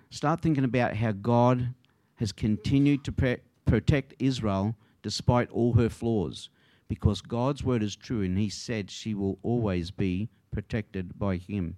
start 0.09 0.41
thinking 0.41 0.63
about 0.63 0.95
how 0.95 1.11
God 1.11 1.75
has 2.15 2.31
continued 2.31 3.03
to 3.03 3.11
pre- 3.11 3.37
protect 3.65 4.15
Israel 4.17 4.75
despite 5.03 5.51
all 5.51 5.73
her 5.73 5.89
flaws, 5.89 6.49
because 6.87 7.21
God's 7.21 7.63
word 7.63 7.83
is 7.83 7.95
true 7.95 8.21
and 8.21 8.37
He 8.37 8.49
said 8.49 8.89
she 8.89 9.13
will 9.13 9.39
always 9.43 9.91
be 9.91 10.29
protected 10.51 11.17
by 11.17 11.37
Him. 11.37 11.75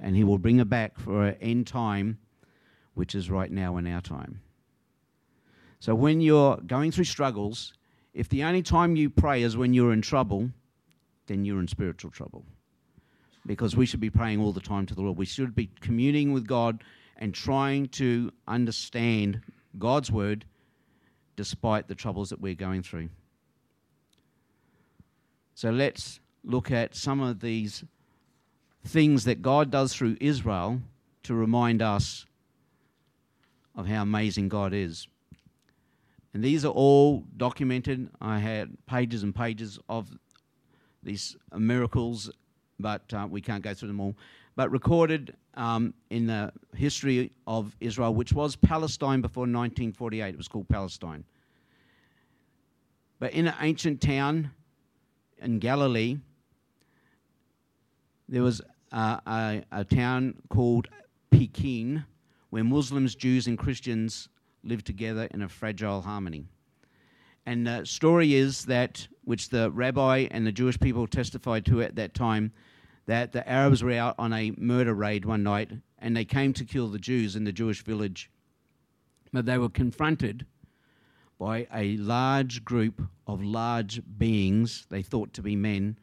And 0.00 0.16
He 0.16 0.24
will 0.24 0.38
bring 0.38 0.58
her 0.58 0.64
back 0.64 0.98
for 0.98 1.26
an 1.26 1.36
end 1.40 1.66
time, 1.66 2.18
which 2.94 3.14
is 3.14 3.30
right 3.30 3.50
now 3.50 3.76
in 3.76 3.86
our 3.86 4.00
time. 4.00 4.40
So 5.80 5.94
when 5.94 6.20
you're 6.20 6.56
going 6.66 6.90
through 6.90 7.04
struggles, 7.04 7.72
if 8.14 8.28
the 8.28 8.42
only 8.42 8.62
time 8.62 8.96
you 8.96 9.10
pray 9.10 9.42
is 9.42 9.56
when 9.56 9.72
you're 9.72 9.92
in 9.92 10.02
trouble, 10.02 10.50
then 11.26 11.44
you're 11.44 11.60
in 11.60 11.68
spiritual 11.68 12.10
trouble. 12.10 12.44
Because 13.46 13.76
we 13.76 13.86
should 13.86 14.00
be 14.00 14.10
praying 14.10 14.40
all 14.40 14.52
the 14.52 14.60
time 14.60 14.86
to 14.86 14.94
the 14.94 15.02
Lord. 15.02 15.16
We 15.16 15.24
should 15.24 15.54
be 15.54 15.70
communing 15.80 16.32
with 16.32 16.46
God 16.46 16.82
and 17.16 17.32
trying 17.32 17.88
to 17.88 18.32
understand 18.46 19.40
God's 19.78 20.10
word 20.10 20.44
despite 21.36 21.86
the 21.86 21.94
troubles 21.94 22.30
that 22.30 22.40
we're 22.40 22.54
going 22.54 22.82
through. 22.82 23.08
So 25.58 25.70
let's 25.70 26.20
look 26.44 26.70
at 26.70 26.94
some 26.94 27.20
of 27.20 27.40
these 27.40 27.82
things 28.86 29.24
that 29.24 29.42
God 29.42 29.72
does 29.72 29.92
through 29.92 30.16
Israel 30.20 30.80
to 31.24 31.34
remind 31.34 31.82
us 31.82 32.26
of 33.74 33.88
how 33.88 34.02
amazing 34.02 34.50
God 34.50 34.72
is. 34.72 35.08
And 36.32 36.44
these 36.44 36.64
are 36.64 36.70
all 36.70 37.24
documented. 37.36 38.08
I 38.20 38.38
had 38.38 38.70
pages 38.86 39.24
and 39.24 39.34
pages 39.34 39.80
of 39.88 40.16
these 41.02 41.36
miracles, 41.52 42.30
but 42.78 43.12
uh, 43.12 43.26
we 43.28 43.40
can't 43.40 43.64
go 43.64 43.74
through 43.74 43.88
them 43.88 43.98
all. 43.98 44.14
But 44.54 44.70
recorded 44.70 45.34
um, 45.54 45.92
in 46.10 46.28
the 46.28 46.52
history 46.76 47.32
of 47.48 47.74
Israel, 47.80 48.14
which 48.14 48.32
was 48.32 48.54
Palestine 48.54 49.22
before 49.22 49.40
1948. 49.40 50.28
It 50.28 50.36
was 50.36 50.46
called 50.46 50.68
Palestine. 50.68 51.24
But 53.18 53.32
in 53.32 53.48
an 53.48 53.54
ancient 53.60 54.00
town 54.00 54.52
in 55.40 55.58
Galilee, 55.58 56.18
there 58.28 58.42
was 58.42 58.60
a, 58.92 59.20
a, 59.26 59.62
a 59.72 59.84
town 59.84 60.34
called 60.48 60.88
Peki'in, 61.30 62.04
where 62.50 62.64
Muslims, 62.64 63.14
Jews, 63.14 63.46
and 63.46 63.58
Christians 63.58 64.28
lived 64.64 64.86
together 64.86 65.28
in 65.32 65.42
a 65.42 65.48
fragile 65.48 66.02
harmony. 66.02 66.44
And 67.46 67.66
the 67.66 67.84
story 67.84 68.34
is 68.34 68.66
that, 68.66 69.08
which 69.24 69.48
the 69.48 69.70
rabbi 69.70 70.28
and 70.30 70.46
the 70.46 70.52
Jewish 70.52 70.78
people 70.78 71.06
testified 71.06 71.64
to 71.66 71.82
at 71.82 71.96
that 71.96 72.14
time, 72.14 72.52
that 73.06 73.32
the 73.32 73.48
Arabs 73.48 73.82
were 73.82 73.92
out 73.92 74.14
on 74.18 74.34
a 74.34 74.52
murder 74.58 74.92
raid 74.92 75.24
one 75.24 75.42
night 75.42 75.70
and 75.98 76.14
they 76.14 76.26
came 76.26 76.52
to 76.52 76.64
kill 76.64 76.88
the 76.88 76.98
Jews 76.98 77.36
in 77.36 77.44
the 77.44 77.52
Jewish 77.52 77.82
village. 77.82 78.30
But 79.32 79.46
they 79.46 79.56
were 79.56 79.70
confronted 79.70 80.44
by 81.38 81.66
a 81.72 81.96
large 81.96 82.64
group 82.64 83.00
of 83.26 83.42
large 83.42 84.02
beings, 84.18 84.86
they 84.90 85.02
thought 85.02 85.32
to 85.34 85.42
be 85.42 85.54
men, 85.54 85.96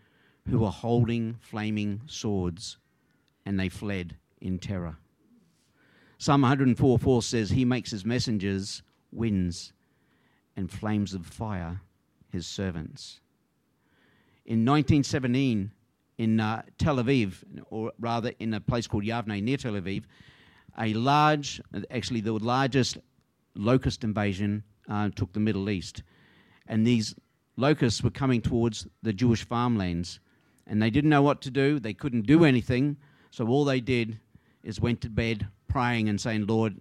who 0.50 0.60
were 0.60 0.70
holding 0.70 1.36
flaming 1.42 2.02
swords, 2.06 2.78
and 3.46 3.60
they 3.60 3.70
fled 3.70 4.16
in 4.40 4.60
terror. 4.60 4.98
Psalm 6.18 6.42
104 6.42 6.98
4 7.00 7.22
says, 7.22 7.50
He 7.50 7.66
makes 7.66 7.92
his 7.92 8.06
messengers 8.06 8.82
winds 9.12 9.74
and 10.56 10.72
flames 10.72 11.14
of 11.14 11.26
fire, 11.26 11.82
his 12.32 12.48
servants. 12.48 13.20
In 14.46 14.64
1917, 14.66 15.72
in 16.18 16.40
uh, 16.40 16.62
Tel 16.78 16.98
Aviv, 16.98 17.44
or 17.70 17.92
rather 18.00 18.32
in 18.40 18.54
a 18.54 18.62
place 18.62 18.88
called 18.88 19.04
Yavne 19.04 19.44
near 19.44 19.58
Tel 19.58 19.74
Aviv, 19.74 20.04
a 20.80 20.94
large, 20.94 21.62
actually 21.90 22.22
the 22.22 22.32
largest 22.34 22.98
locust 23.56 24.04
invasion 24.04 24.64
uh, 24.90 25.10
took 25.16 25.34
the 25.34 25.40
Middle 25.40 25.70
East. 25.70 26.04
And 26.68 26.86
these 26.86 27.16
locusts 27.58 28.04
were 28.04 28.10
coming 28.10 28.42
towards 28.42 28.88
the 29.02 29.14
Jewish 29.14 29.46
farmlands. 29.46 30.20
And 30.68 30.82
they 30.82 30.90
didn't 30.90 31.10
know 31.10 31.22
what 31.22 31.42
to 31.42 31.52
do, 31.52 31.80
they 31.80 31.94
couldn't 31.94 32.26
do 32.26 32.44
anything. 32.44 32.98
So 33.32 33.48
all 33.48 33.66
they 33.66 33.80
did 33.80 34.20
is 34.64 34.80
went 34.80 35.02
to 35.02 35.10
bed 35.10 35.48
praying 35.68 36.10
and 36.10 36.20
saying, 36.20 36.48
Lord, 36.48 36.80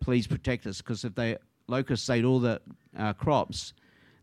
please 0.00 0.26
protect 0.26 0.66
us. 0.66 0.78
Because 0.78 1.04
if 1.04 1.14
the 1.14 1.40
locusts 1.66 2.08
ate 2.10 2.24
all 2.24 2.40
the 2.40 2.60
uh, 2.96 3.12
crops, 3.14 3.72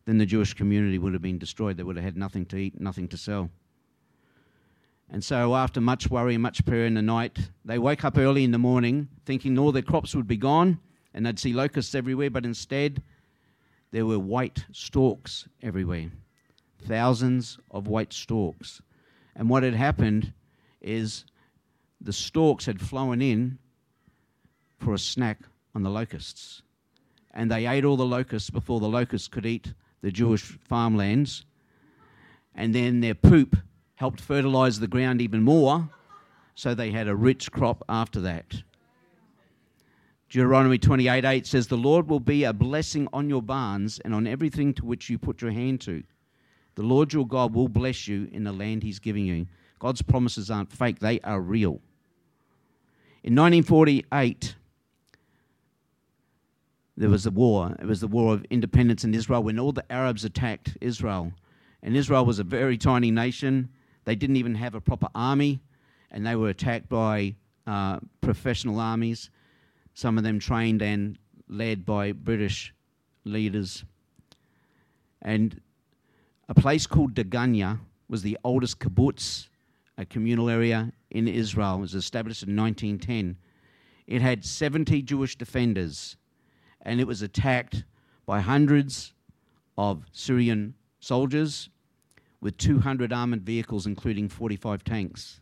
then 0.06 0.18
the 0.18 0.26
Jewish 0.26 0.54
community 0.54 0.98
would 0.98 1.14
have 1.14 1.22
been 1.22 1.40
destroyed. 1.40 1.78
They 1.78 1.84
would 1.84 1.96
have 1.96 2.06
had 2.06 2.18
nothing 2.18 2.46
to 2.48 2.58
eat, 2.58 2.80
nothing 2.80 3.08
to 3.10 3.18
sell. 3.18 3.50
And 5.10 5.24
so, 5.24 5.56
after 5.56 5.82
much 5.82 6.10
worry 6.10 6.36
and 6.36 6.42
much 6.42 6.66
prayer 6.66 6.86
in 6.86 6.94
the 6.94 7.02
night, 7.02 7.38
they 7.66 7.78
woke 7.78 8.06
up 8.06 8.18
early 8.18 8.46
in 8.46 8.52
the 8.52 8.58
morning 8.58 9.10
thinking 9.26 9.60
all 9.60 9.74
their 9.74 9.82
crops 9.82 10.16
would 10.16 10.28
be 10.28 10.38
gone 10.38 10.80
and 11.14 11.26
they'd 11.26 11.38
see 11.38 11.52
locusts 11.52 11.94
everywhere, 11.94 12.30
but 12.30 12.46
instead, 12.46 13.04
there 13.92 14.06
were 14.06 14.20
white 14.20 14.66
storks 14.72 15.48
everywhere. 15.62 16.12
Thousands 16.88 17.60
of 17.70 17.88
white 17.88 18.14
storks. 18.14 18.82
And 19.36 19.50
what 19.50 19.64
had 19.64 19.76
happened 19.76 20.34
is 20.82 21.26
the 22.00 22.14
storks 22.14 22.66
had 22.66 22.82
flown 22.82 23.22
in 23.22 23.60
for 24.80 24.94
a 24.94 25.00
snack 25.00 25.40
on 25.76 25.84
the 25.84 25.90
locusts. 25.90 26.64
And 27.32 27.52
they 27.52 27.68
ate 27.68 27.86
all 27.86 27.98
the 27.98 28.06
locusts 28.06 28.50
before 28.50 28.80
the 28.80 28.90
locusts 28.90 29.28
could 29.28 29.46
eat 29.46 29.74
the 30.02 30.12
Jewish 30.12 30.42
farmlands. 30.42 31.46
And 32.56 32.74
then 32.74 33.00
their 33.02 33.14
poop 33.16 33.56
helped 33.96 34.20
fertilize 34.20 34.80
the 34.80 34.88
ground 34.88 35.22
even 35.22 35.44
more, 35.44 35.90
so 36.56 36.74
they 36.74 36.92
had 36.92 37.08
a 37.08 37.16
rich 37.16 37.52
crop 37.52 37.84
after 37.88 38.20
that. 38.22 38.64
Deuteronomy 40.32 40.78
28 40.78 41.26
8 41.26 41.46
says, 41.46 41.68
The 41.68 41.76
Lord 41.76 42.08
will 42.08 42.22
be 42.22 42.46
a 42.46 42.54
blessing 42.54 43.06
on 43.12 43.28
your 43.28 43.42
barns 43.42 44.00
and 44.00 44.16
on 44.16 44.26
everything 44.26 44.74
to 44.76 44.86
which 44.86 45.10
you 45.10 45.20
put 45.20 45.42
your 45.42 45.52
hand 45.52 45.82
to. 45.82 46.04
The 46.76 46.84
Lord 46.84 47.12
your 47.12 47.28
God 47.28 47.54
will 47.54 47.68
bless 47.68 48.08
you 48.08 48.30
in 48.32 48.46
the 48.46 48.54
land 48.54 48.82
he's 48.82 49.00
giving 49.00 49.26
you. 49.26 49.48
God's 49.78 50.02
promises 50.02 50.50
aren't 50.50 50.72
fake, 50.72 51.00
they 51.00 51.20
are 51.20 51.42
real. 51.42 51.82
In 53.24 53.36
1948, 53.36 54.56
there 56.96 57.10
was 57.10 57.25
a 57.25 57.32
war. 57.32 57.75
It 57.77 57.86
was 57.86 58.00
the 58.00 58.08
war 58.08 58.34
of 58.34 58.46
independence 58.50 59.03
in 59.03 59.14
Israel 59.14 59.44
when 59.44 59.60
all 59.60 59.74
the 59.74 59.92
Arabs 59.92 60.24
attacked 60.24 60.77
Israel. 60.79 61.34
And 61.84 61.98
Israel 61.98 62.25
was 62.25 62.40
a 62.40 62.46
very 62.46 62.77
tiny 62.77 63.12
nation. 63.12 63.68
They 64.05 64.16
didn't 64.16 64.38
even 64.38 64.55
have 64.55 64.75
a 64.75 64.82
proper 64.82 65.10
army, 65.14 65.60
and 66.10 66.25
they 66.25 66.38
were 66.38 66.48
attacked 66.48 66.88
by 66.88 67.36
uh, 67.68 68.00
professional 68.22 68.79
armies 68.79 69.29
some 69.94 70.18
of 70.18 70.24
them 70.24 70.40
trained 70.40 70.82
and 70.82 71.18
led 71.48 71.86
by 71.86 72.12
British 72.12 72.74
leaders. 73.24 73.84
And 75.22 75.62
a 76.50 76.54
place 76.54 76.88
called 76.88 77.14
Degania 77.14 77.80
was 78.08 78.22
the 78.24 78.38
oldest 78.44 78.80
kibbutz, 78.80 79.50
a 79.98 80.06
communal 80.06 80.50
area 80.50 80.92
in 81.10 81.27
Israel. 81.27 81.75
It 81.75 81.82
was 81.82 81.96
established 81.96 82.44
in 82.44 82.56
1910. 82.56 83.38
It 84.08 84.22
had 84.22 84.44
70 84.44 85.01
Jewish 85.04 85.38
defenders, 85.38 86.18
and 86.82 87.00
it 87.00 87.08
was 87.08 87.22
attacked 87.22 87.86
by 88.25 88.42
hundreds 88.42 89.14
of 89.77 90.06
Syrian 90.12 90.74
soldiers 91.00 91.70
with 92.42 92.58
200 92.58 93.14
armored 93.14 93.44
vehicles, 93.44 93.86
including 93.86 94.27
45 94.27 94.84
tanks. 94.84 95.42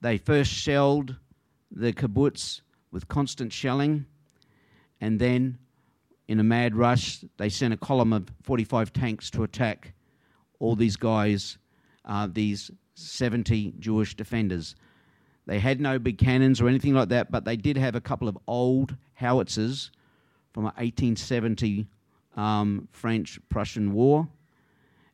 They 0.00 0.18
first 0.18 0.50
shelled 0.50 1.16
the 1.70 1.92
kibbutz 1.92 2.62
with 2.92 3.08
constant 3.08 3.52
shelling. 3.52 4.06
And 5.00 5.18
then, 5.18 5.58
in 6.28 6.38
a 6.38 6.44
mad 6.44 6.76
rush, 6.76 7.24
they 7.38 7.48
sent 7.48 7.74
a 7.74 7.76
column 7.76 8.12
of 8.12 8.28
45 8.42 8.92
tanks 8.92 9.30
to 9.30 9.42
attack 9.42 9.94
all 10.60 10.76
these 10.76 10.96
guys, 10.96 11.58
uh, 12.04 12.28
these 12.30 12.70
70 12.94 13.74
Jewish 13.80 14.14
defenders. 14.14 14.76
They 15.46 15.58
had 15.58 15.80
no 15.80 15.98
big 15.98 16.18
cannons 16.18 16.60
or 16.60 16.68
anything 16.68 16.94
like 16.94 17.08
that, 17.08 17.32
but 17.32 17.44
they 17.44 17.56
did 17.56 17.76
have 17.76 17.96
a 17.96 18.00
couple 18.00 18.28
of 18.28 18.38
old 18.46 18.94
howitzers 19.14 19.90
from 20.52 20.64
an 20.64 20.72
1870 20.76 21.88
um, 22.36 22.88
French 22.92 23.40
Prussian 23.48 23.92
War, 23.92 24.28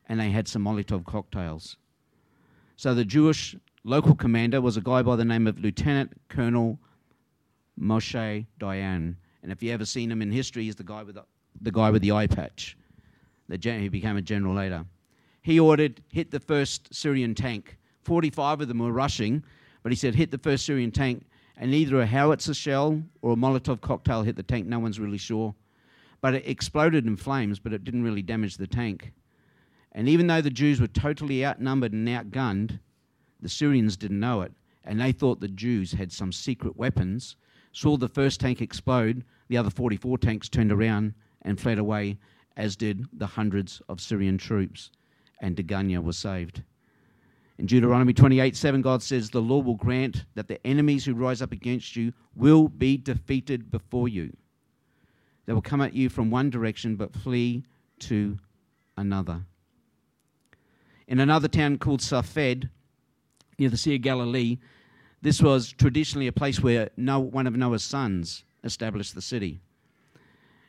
and 0.07 0.19
they 0.19 0.29
had 0.29 0.47
some 0.47 0.63
Molotov 0.63 1.05
cocktails. 1.05 1.77
So 2.75 2.93
the 2.93 3.05
Jewish 3.05 3.55
local 3.83 4.15
commander 4.15 4.61
was 4.61 4.77
a 4.77 4.81
guy 4.81 5.01
by 5.01 5.15
the 5.15 5.25
name 5.25 5.47
of 5.47 5.59
Lieutenant 5.59 6.11
Colonel 6.29 6.79
Moshe 7.79 8.45
Dayan. 8.59 9.15
And 9.41 9.51
if 9.51 9.63
you 9.63 9.71
ever 9.71 9.85
seen 9.85 10.11
him 10.11 10.21
in 10.21 10.31
history, 10.31 10.65
he's 10.65 10.75
the 10.75 10.83
guy 10.83 11.03
with 11.03 11.15
the, 11.15 11.23
the 11.61 11.71
guy 11.71 11.89
with 11.89 12.01
the 12.01 12.11
eye 12.11 12.27
patch. 12.27 12.77
The 13.47 13.57
gen- 13.57 13.81
he 13.81 13.89
became 13.89 14.17
a 14.17 14.21
general 14.21 14.53
later. 14.53 14.85
He 15.41 15.59
ordered 15.59 16.01
hit 16.11 16.31
the 16.31 16.39
first 16.39 16.93
Syrian 16.93 17.33
tank. 17.33 17.77
Forty-five 18.03 18.61
of 18.61 18.67
them 18.67 18.79
were 18.79 18.91
rushing, 18.91 19.43
but 19.81 19.91
he 19.91 19.95
said 19.95 20.15
hit 20.15 20.31
the 20.31 20.37
first 20.37 20.65
Syrian 20.65 20.91
tank, 20.91 21.25
and 21.57 21.73
either 21.73 21.99
a 21.99 22.05
howitzer 22.05 22.53
shell 22.53 23.01
or 23.21 23.33
a 23.33 23.35
Molotov 23.35 23.81
cocktail 23.81 24.23
hit 24.23 24.35
the 24.35 24.43
tank. 24.43 24.67
No 24.67 24.79
one's 24.79 24.99
really 24.99 25.17
sure, 25.17 25.55
but 26.21 26.33
it 26.33 26.47
exploded 26.47 27.05
in 27.07 27.15
flames, 27.15 27.59
but 27.59 27.73
it 27.73 27.83
didn't 27.83 28.03
really 28.03 28.21
damage 28.21 28.57
the 28.57 28.67
tank. 28.67 29.13
And 29.93 30.07
even 30.07 30.27
though 30.27 30.41
the 30.41 30.49
Jews 30.49 30.79
were 30.79 30.87
totally 30.87 31.45
outnumbered 31.45 31.93
and 31.93 32.07
outgunned, 32.07 32.79
the 33.41 33.49
Syrians 33.49 33.97
didn't 33.97 34.19
know 34.19 34.41
it, 34.41 34.51
and 34.83 34.99
they 34.99 35.11
thought 35.11 35.39
the 35.39 35.47
Jews 35.47 35.93
had 35.93 36.11
some 36.11 36.31
secret 36.31 36.77
weapons 36.77 37.35
saw 37.71 37.97
the 37.97 38.07
first 38.07 38.39
tank 38.39 38.61
explode, 38.61 39.23
the 39.47 39.57
other 39.57 39.69
44 39.69 40.17
tanks 40.17 40.49
turned 40.49 40.71
around 40.71 41.13
and 41.41 41.59
fled 41.59 41.77
away, 41.77 42.17
as 42.57 42.75
did 42.75 43.05
the 43.13 43.27
hundreds 43.27 43.81
of 43.87 44.01
Syrian 44.01 44.37
troops, 44.37 44.91
and 45.41 45.55
Degania 45.55 46.03
was 46.03 46.17
saved. 46.17 46.63
In 47.57 47.65
Deuteronomy 47.65 48.13
28 48.13 48.55
7, 48.55 48.81
God 48.81 49.03
says, 49.03 49.29
The 49.29 49.41
Lord 49.41 49.65
will 49.65 49.75
grant 49.75 50.25
that 50.35 50.47
the 50.47 50.65
enemies 50.65 51.05
who 51.05 51.13
rise 51.13 51.41
up 51.41 51.51
against 51.51 51.95
you 51.95 52.13
will 52.35 52.69
be 52.69 52.97
defeated 52.97 53.69
before 53.69 54.07
you. 54.07 54.35
They 55.45 55.53
will 55.53 55.61
come 55.61 55.81
at 55.81 55.93
you 55.93 56.09
from 56.09 56.31
one 56.31 56.49
direction, 56.49 56.95
but 56.95 57.13
flee 57.13 57.65
to 57.99 58.37
another. 58.95 59.41
In 61.07 61.19
another 61.19 61.47
town 61.47 61.79
called 61.79 62.01
Safed, 62.01 62.67
near 63.57 63.69
the 63.69 63.77
Sea 63.77 63.95
of 63.95 64.01
Galilee, 64.03 64.57
this 65.21 65.41
was 65.41 65.71
traditionally 65.71 66.27
a 66.27 66.31
place 66.31 66.61
where 66.61 66.89
no, 66.95 67.19
one 67.19 67.47
of 67.47 67.55
Noah's 67.55 67.83
sons 67.83 68.43
established 68.63 69.15
the 69.15 69.21
city. 69.21 69.59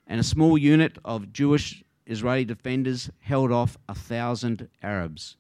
And 0.07 0.19
a 0.19 0.25
small 0.25 0.59
unit 0.59 0.99
of 1.05 1.33
Jewish 1.33 1.85
Israeli 2.07 2.45
defenders 2.45 3.11
held 3.21 3.53
off 3.53 3.79
a 3.89 3.95
thousand 3.95 4.69
Arabs. 4.83 5.37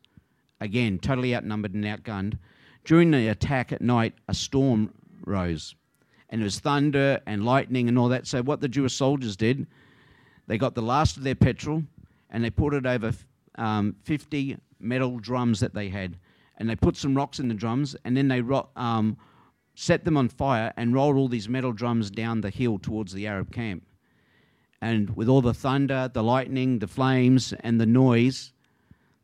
Again, 0.60 0.98
totally 0.98 1.34
outnumbered 1.34 1.74
and 1.74 1.84
outgunned. 1.84 2.38
During 2.84 3.10
the 3.10 3.28
attack 3.28 3.72
at 3.72 3.82
night, 3.82 4.14
a 4.28 4.34
storm 4.34 4.92
rose. 5.26 5.74
And 6.28 6.40
it 6.40 6.44
was 6.44 6.60
thunder 6.60 7.20
and 7.26 7.44
lightning 7.44 7.88
and 7.88 7.98
all 7.98 8.08
that. 8.08 8.26
So, 8.26 8.42
what 8.42 8.60
the 8.60 8.68
Jewish 8.68 8.94
soldiers 8.94 9.36
did, 9.36 9.66
they 10.46 10.58
got 10.58 10.74
the 10.74 10.82
last 10.82 11.16
of 11.16 11.24
their 11.24 11.34
petrol 11.34 11.82
and 12.30 12.44
they 12.44 12.50
poured 12.50 12.74
it 12.74 12.86
over 12.86 13.12
um, 13.56 13.96
50 14.04 14.56
metal 14.78 15.18
drums 15.18 15.58
that 15.60 15.74
they 15.74 15.88
had 15.88 16.16
and 16.60 16.68
they 16.68 16.76
put 16.76 16.94
some 16.94 17.16
rocks 17.16 17.40
in 17.40 17.48
the 17.48 17.54
drums, 17.54 17.96
and 18.04 18.14
then 18.14 18.28
they 18.28 18.42
ro- 18.42 18.68
um, 18.76 19.16
set 19.74 20.04
them 20.04 20.18
on 20.18 20.28
fire 20.28 20.72
and 20.76 20.94
rolled 20.94 21.16
all 21.16 21.26
these 21.26 21.48
metal 21.48 21.72
drums 21.72 22.10
down 22.10 22.42
the 22.42 22.50
hill 22.50 22.78
towards 22.78 23.14
the 23.14 23.26
Arab 23.26 23.50
camp. 23.50 23.82
And 24.82 25.16
with 25.16 25.26
all 25.26 25.40
the 25.40 25.54
thunder, 25.54 26.10
the 26.12 26.22
lightning, 26.22 26.78
the 26.78 26.86
flames, 26.86 27.54
and 27.60 27.80
the 27.80 27.86
noise, 27.86 28.52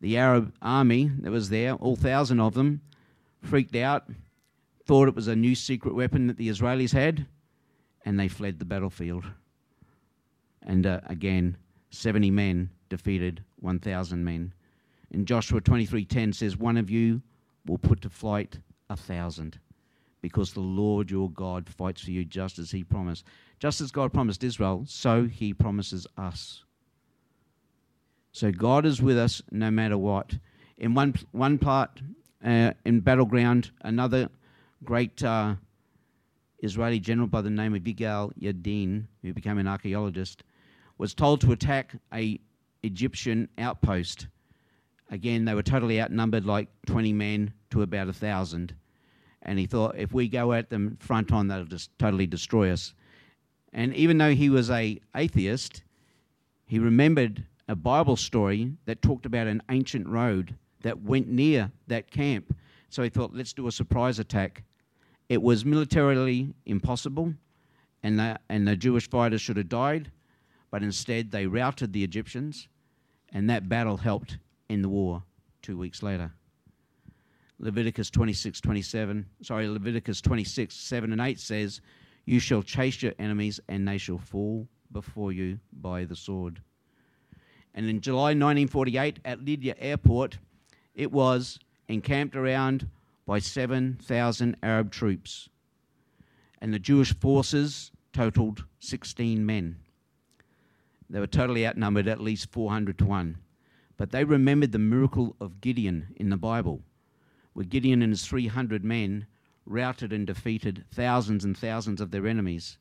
the 0.01 0.17
Arab 0.17 0.55
army 0.63 1.11
that 1.21 1.31
was 1.31 1.51
there, 1.51 1.75
all 1.75 1.95
thousand 1.95 2.41
of 2.41 2.55
them, 2.55 2.81
freaked 3.43 3.77
out, 3.77 4.09
thought 4.87 5.09
it 5.09 5.15
was 5.15 5.29
a 5.29 5.37
new 5.37 5.55
secret 5.55 5.95
weapon 5.95 6.29
that 6.29 6.39
the 6.39 6.49
Israelis 6.49 6.93
had, 6.93 7.27
and 8.07 8.19
they 8.19 8.29
fled 8.29 8.59
the 8.59 8.65
battlefield. 8.65 9.25
And 10.63 10.87
uh, 10.87 11.01
again, 11.07 11.59
70 11.91 12.31
men 12.31 12.71
defeated 12.89 13.45
1,000 13.61 14.25
men. 14.25 14.55
In 15.11 15.25
Joshua 15.25 15.61
23:10 15.61 16.35
says, 16.35 16.57
"One 16.57 16.77
of 16.77 16.91
you 16.91 17.23
will 17.67 17.79
put 17.79 18.03
to 18.03 18.11
flight 18.11 18.59
a 18.89 18.97
thousand, 18.97 19.59
because 20.23 20.53
the 20.53 20.61
Lord 20.61 21.11
your 21.11 21.31
God 21.31 21.69
fights 21.69 22.03
for 22.03 22.11
you 22.11 22.25
just 22.25 22.59
as 22.59 22.71
he 22.71 22.85
promised. 22.85 23.25
Just 23.59 23.81
as 23.81 23.91
God 23.91 24.13
promised 24.13 24.45
Israel, 24.45 24.85
so 24.87 25.25
he 25.25 25.55
promises 25.55 26.07
us. 26.17 26.65
So 28.33 28.53
God 28.53 28.85
is 28.85 29.01
with 29.01 29.17
us 29.17 29.41
no 29.51 29.71
matter 29.71 29.97
what. 29.97 30.35
In 30.77 30.95
one, 30.95 31.15
one 31.33 31.59
part, 31.59 32.03
uh, 32.45 32.73
in 32.85 33.01
Battleground, 33.01 33.71
another 33.83 34.29
great 34.85 35.23
uh, 35.23 35.55
Israeli 36.59 37.01
general 37.01 37.29
by 37.29 37.41
the 37.41 37.51
name 37.51 37.75
of 37.75 37.83
Yigal 37.83 38.33
Yadin, 38.39 39.05
who 39.23 39.33
became 39.33 39.59
an 39.59 39.67
archaeologist, 39.67 40.43
was 40.99 41.15
told 41.15 41.41
to 41.41 41.53
attack 41.53 41.97
a 42.13 42.39
Egyptian 42.83 43.49
outpost. 43.59 44.27
Again, 45.11 45.45
they 45.45 45.55
were 45.55 45.63
totally 45.63 46.01
outnumbered, 46.01 46.45
like 46.45 46.69
20 46.87 47.13
men 47.13 47.53
to 47.71 47.83
about 47.83 48.09
a 48.09 48.13
thousand. 48.13 48.75
And 49.43 49.59
he 49.59 49.67
thought, 49.67 49.97
if 49.97 50.13
we 50.13 50.29
go 50.29 50.53
at 50.53 50.71
them 50.71 50.97
front 51.01 51.33
on, 51.33 51.49
they'll 51.49 51.65
just 51.65 51.97
totally 51.99 52.27
destroy 52.27 52.73
us. 52.73 52.95
And 53.73 53.95
even 53.95 54.19
though 54.19 54.35
he 54.35 54.51
was 54.51 54.71
a 54.71 55.01
atheist, 55.15 55.83
he 56.67 56.79
remembered 56.79 57.45
a 57.69 57.77
Bible 57.77 58.17
story 58.17 58.73
that 58.87 59.03
talked 59.03 59.27
about 59.27 59.47
an 59.47 59.63
ancient 59.71 60.09
road 60.09 60.57
that 60.83 61.03
went 61.03 61.29
near 61.29 61.71
that 61.87 62.11
camp. 62.11 62.57
So 62.89 63.03
he 63.03 63.09
thought, 63.09 63.35
let's 63.35 63.53
do 63.53 63.67
a 63.67 63.73
surprise 63.73 64.19
attack. 64.19 64.65
It 65.29 65.43
was 65.43 65.65
militarily 65.65 66.55
impossible, 66.65 67.35
and 68.03 68.19
the, 68.19 68.39
and 68.49 68.67
the 68.67 68.77
Jewish 68.77 69.09
fighters 69.09 69.41
should 69.41 69.57
have 69.57 69.69
died, 69.69 70.11
but 70.71 70.83
instead 70.83 71.31
they 71.31 71.47
routed 71.47 71.93
the 71.93 72.05
Egyptians, 72.05 72.69
and 73.33 73.51
that 73.51 73.69
battle 73.69 73.97
helped 73.99 74.39
in 74.69 74.83
the 74.83 74.89
war 74.89 75.23
two 75.63 75.77
weeks 75.79 76.03
later. 76.03 76.33
Leviticus 77.59 78.11
26, 78.11 78.61
27, 78.61 79.27
sorry, 79.43 79.69
Leviticus 79.69 80.21
26, 80.21 80.75
7 80.75 81.13
and 81.13 81.21
8 81.21 81.41
says, 81.41 81.81
You 82.27 82.39
shall 82.39 82.63
chase 82.63 83.03
your 83.03 83.15
enemies, 83.19 83.61
and 83.69 83.89
they 83.89 83.97
shall 83.97 84.19
fall 84.19 84.69
before 84.93 85.33
you 85.33 85.59
by 85.73 86.05
the 86.05 86.17
sword. 86.17 86.61
And 87.75 87.89
in 87.89 88.01
July 88.01 88.29
1948, 88.29 89.21
at 89.25 89.45
Lydda 89.45 89.83
Airport, 89.83 90.39
it 90.95 91.13
was 91.13 91.59
encamped 91.89 92.37
around 92.37 92.89
by 93.27 93.39
7,000 93.39 94.57
Arab 94.63 94.91
troops. 94.91 95.49
And 96.61 96.73
the 96.73 96.79
Jewish 96.79 97.15
forces 97.15 97.91
totaled 98.13 98.65
16 98.81 99.45
men. 99.45 99.77
They 101.09 101.21
were 101.21 101.27
totally 101.27 101.67
outnumbered, 101.67 102.09
at 102.09 102.21
least 102.21 102.51
400 102.51 102.99
to 102.99 103.05
1. 103.05 103.39
But 103.97 104.11
they 104.11 104.25
remembered 104.25 104.73
the 104.73 104.79
miracle 104.79 105.37
of 105.41 105.61
Gideon 105.61 106.09
in 106.17 106.31
the 106.31 106.37
Bible, 106.37 106.83
where 107.53 107.65
Gideon 107.65 108.03
and 108.03 108.13
his 108.13 108.27
300 108.27 108.85
men 108.85 109.27
routed 109.65 110.13
and 110.13 110.27
defeated 110.27 110.85
thousands 110.93 111.45
and 111.45 111.57
thousands 111.57 112.01
of 112.01 112.11
their 112.11 112.27
enemies. 112.27 112.79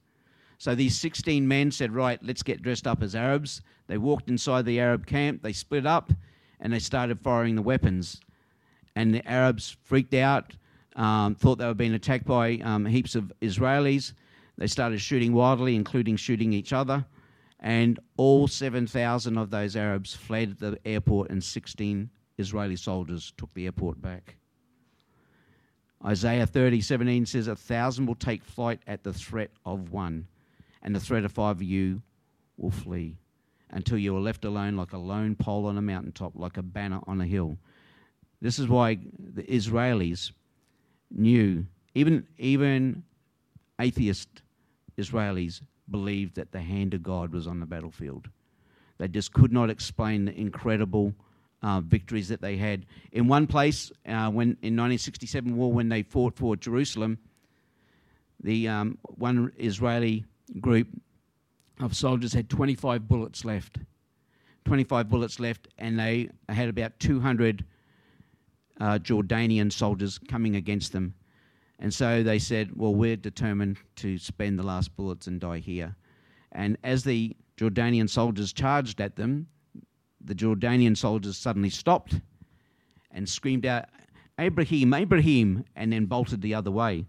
So 0.57 0.75
these 0.75 0.97
16 0.97 1.47
men 1.47 1.71
said, 1.71 1.93
Right, 1.93 2.21
let's 2.23 2.43
get 2.43 2.61
dressed 2.61 2.87
up 2.87 3.01
as 3.01 3.15
Arabs. 3.15 3.61
They 3.87 3.97
walked 3.97 4.29
inside 4.29 4.65
the 4.65 4.79
Arab 4.79 5.05
camp, 5.05 5.41
they 5.41 5.53
split 5.53 5.85
up, 5.85 6.11
and 6.59 6.71
they 6.71 6.79
started 6.79 7.19
firing 7.19 7.55
the 7.55 7.61
weapons 7.61 8.21
and 8.95 9.13
the 9.13 9.27
Arabs 9.29 9.75
freaked 9.83 10.13
out, 10.13 10.53
um, 10.95 11.35
thought 11.35 11.57
they 11.57 11.65
were 11.65 11.73
being 11.73 11.93
attacked 11.93 12.25
by 12.25 12.57
um, 12.63 12.85
heaps 12.85 13.15
of 13.15 13.31
Israelis. 13.41 14.13
They 14.57 14.67
started 14.67 15.01
shooting 15.01 15.33
wildly, 15.33 15.75
including 15.75 16.15
shooting 16.15 16.53
each 16.53 16.71
other. 16.71 17.05
And 17.59 17.99
all 18.17 18.47
7,000 18.47 19.37
of 19.37 19.49
those 19.49 19.75
Arabs 19.75 20.13
fled 20.13 20.59
the 20.59 20.77
airport, 20.85 21.29
and 21.29 21.43
16 21.43 22.09
Israeli 22.37 22.75
soldiers 22.75 23.33
took 23.37 23.53
the 23.53 23.65
airport 23.65 24.01
back. 24.01 24.35
Isaiah 26.05 26.45
30, 26.45 26.81
17 26.81 27.25
says, 27.25 27.47
A 27.47 27.55
thousand 27.55 28.05
will 28.05 28.15
take 28.15 28.43
flight 28.43 28.81
at 28.85 29.03
the 29.03 29.13
threat 29.13 29.51
of 29.65 29.91
one, 29.91 30.27
and 30.83 30.95
the 30.95 30.99
threat 30.99 31.25
of 31.25 31.31
five 31.31 31.57
of 31.57 31.63
you 31.63 32.01
will 32.57 32.71
flee, 32.71 33.17
until 33.71 33.97
you 33.97 34.15
are 34.15 34.21
left 34.21 34.45
alone 34.45 34.75
like 34.75 34.93
a 34.93 34.97
lone 34.97 35.35
pole 35.35 35.65
on 35.65 35.77
a 35.77 35.81
mountaintop, 35.81 36.33
like 36.35 36.57
a 36.57 36.63
banner 36.63 36.99
on 37.07 37.21
a 37.21 37.25
hill. 37.25 37.57
This 38.41 38.59
is 38.59 38.67
why 38.67 38.99
the 39.17 39.43
Israelis 39.43 40.31
knew, 41.09 41.65
even, 41.95 42.27
even 42.37 43.03
atheist 43.79 44.43
Israelis 44.97 45.61
believed 45.89 46.35
that 46.35 46.51
the 46.51 46.61
hand 46.61 46.93
of 46.93 47.03
God 47.03 47.31
was 47.31 47.47
on 47.47 47.59
the 47.59 47.65
battlefield. 47.65 48.29
They 48.97 49.07
just 49.07 49.33
could 49.33 49.51
not 49.51 49.69
explain 49.69 50.25
the 50.25 50.39
incredible 50.39 51.13
uh, 51.61 51.81
victories 51.81 52.27
that 52.29 52.41
they 52.41 52.57
had. 52.57 52.85
In 53.11 53.27
one 53.27 53.47
place, 53.47 53.91
uh, 54.07 54.29
when 54.29 54.49
in 54.61 54.75
1967 54.75 55.55
war, 55.55 55.71
when 55.71 55.89
they 55.89 56.03
fought 56.03 56.35
for 56.35 56.55
Jerusalem, 56.55 57.17
the 58.41 58.67
um, 58.67 58.97
one 59.03 59.51
Israeli 59.57 60.25
group 60.59 60.87
of 61.79 61.95
soldiers 61.95 62.33
had 62.33 62.49
25 62.49 63.07
bullets 63.07 63.43
left. 63.43 63.79
25 64.65 65.09
bullets 65.09 65.39
left, 65.39 65.67
and 65.77 65.99
they 65.99 66.29
had 66.49 66.69
about 66.69 66.99
200 66.99 67.65
uh, 68.79 68.97
Jordanian 68.99 69.71
soldiers 69.71 70.17
coming 70.17 70.55
against 70.55 70.91
them. 70.91 71.13
And 71.79 71.93
so 71.93 72.23
they 72.23 72.39
said, 72.39 72.71
Well, 72.75 72.95
we're 72.95 73.17
determined 73.17 73.77
to 73.97 74.17
spend 74.17 74.57
the 74.57 74.63
last 74.63 74.95
bullets 74.95 75.27
and 75.27 75.39
die 75.39 75.59
here. 75.59 75.95
And 76.51 76.77
as 76.83 77.03
the 77.03 77.35
Jordanian 77.57 78.09
soldiers 78.09 78.53
charged 78.53 79.01
at 79.01 79.15
them, 79.15 79.47
the 80.23 80.35
Jordanian 80.35 80.95
soldiers 80.97 81.37
suddenly 81.37 81.69
stopped 81.69 82.19
and 83.11 83.27
screamed 83.27 83.65
out, 83.65 83.85
Abraham, 84.39 84.93
Abraham, 84.93 85.65
and 85.75 85.91
then 85.93 86.05
bolted 86.05 86.41
the 86.41 86.53
other 86.53 86.71
way. 86.71 87.05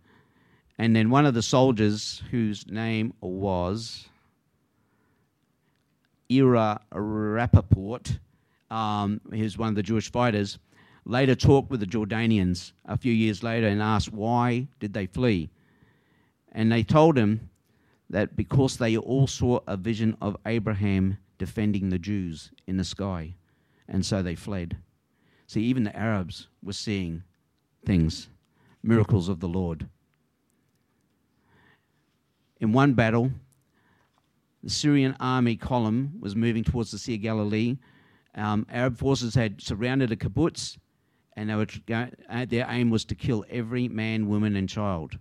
And 0.79 0.94
then 0.94 1.11
one 1.11 1.26
of 1.26 1.35
the 1.35 1.42
soldiers, 1.42 2.22
whose 2.31 2.66
name 2.66 3.14
was 3.20 4.09
Ira 6.31 6.81
Rappaport, 6.92 8.18
um, 8.70 9.20
who's 9.31 9.57
one 9.57 9.70
of 9.70 9.74
the 9.74 9.83
Jewish 9.83 10.11
fighters, 10.11 10.59
later 11.07 11.37
talked 11.37 11.71
with 11.71 11.81
the 11.81 11.87
Jordanians 11.87 12.73
a 12.85 12.99
few 12.99 13.12
years 13.12 13.42
later 13.42 13.69
and 13.69 13.81
asked 13.81 14.12
why 14.12 14.66
did 14.81 14.92
they 14.92 15.07
flee. 15.07 15.49
And 16.51 16.71
they 16.71 16.83
told 16.83 17.16
him 17.16 17.49
that 18.11 18.37
because 18.37 18.77
they 18.77 18.97
all 18.97 19.27
saw 19.27 19.61
a 19.66 19.77
vision 19.77 20.16
of 20.21 20.37
Abraham 20.45 21.19
defending 21.38 21.88
the 21.88 21.99
Jews 21.99 22.51
in 22.66 22.77
the 22.77 22.85
sky, 22.85 23.35
and 23.88 24.05
so 24.05 24.23
they 24.23 24.35
fled. 24.35 24.77
See, 25.47 25.62
even 25.62 25.85
the 25.85 25.97
Arabs 25.97 26.49
were 26.62 26.73
seeing 26.73 27.23
things, 27.85 28.29
miracles 28.83 29.29
of 29.29 29.40
the 29.40 29.49
Lord. 29.49 29.88
In 32.61 32.73
one 32.73 32.95
battle, 32.95 33.31
the 34.62 34.71
Syrian 34.71 35.14
army 35.21 35.57
column 35.57 36.14
was 36.19 36.35
moving 36.35 36.64
towards 36.64 36.90
the 36.90 36.99
Sea 36.99 37.14
of 37.14 37.23
Galilee. 37.23 37.77
Um, 38.35 38.66
Arab 38.71 38.97
forces 38.97 39.35
had 39.35 39.61
surrounded 39.61 40.11
a 40.11 40.16
kibbutz 40.16 40.79
and 41.37 41.51
they 41.51 41.55
were 41.55 41.66
uh, 41.92 42.46
their 42.46 42.66
aim 42.68 42.90
was 42.90 43.05
to 43.05 43.14
kill 43.14 43.44
every 43.51 43.88
man, 43.88 44.29
woman, 44.29 44.57
and 44.57 44.68
child. 44.68 45.18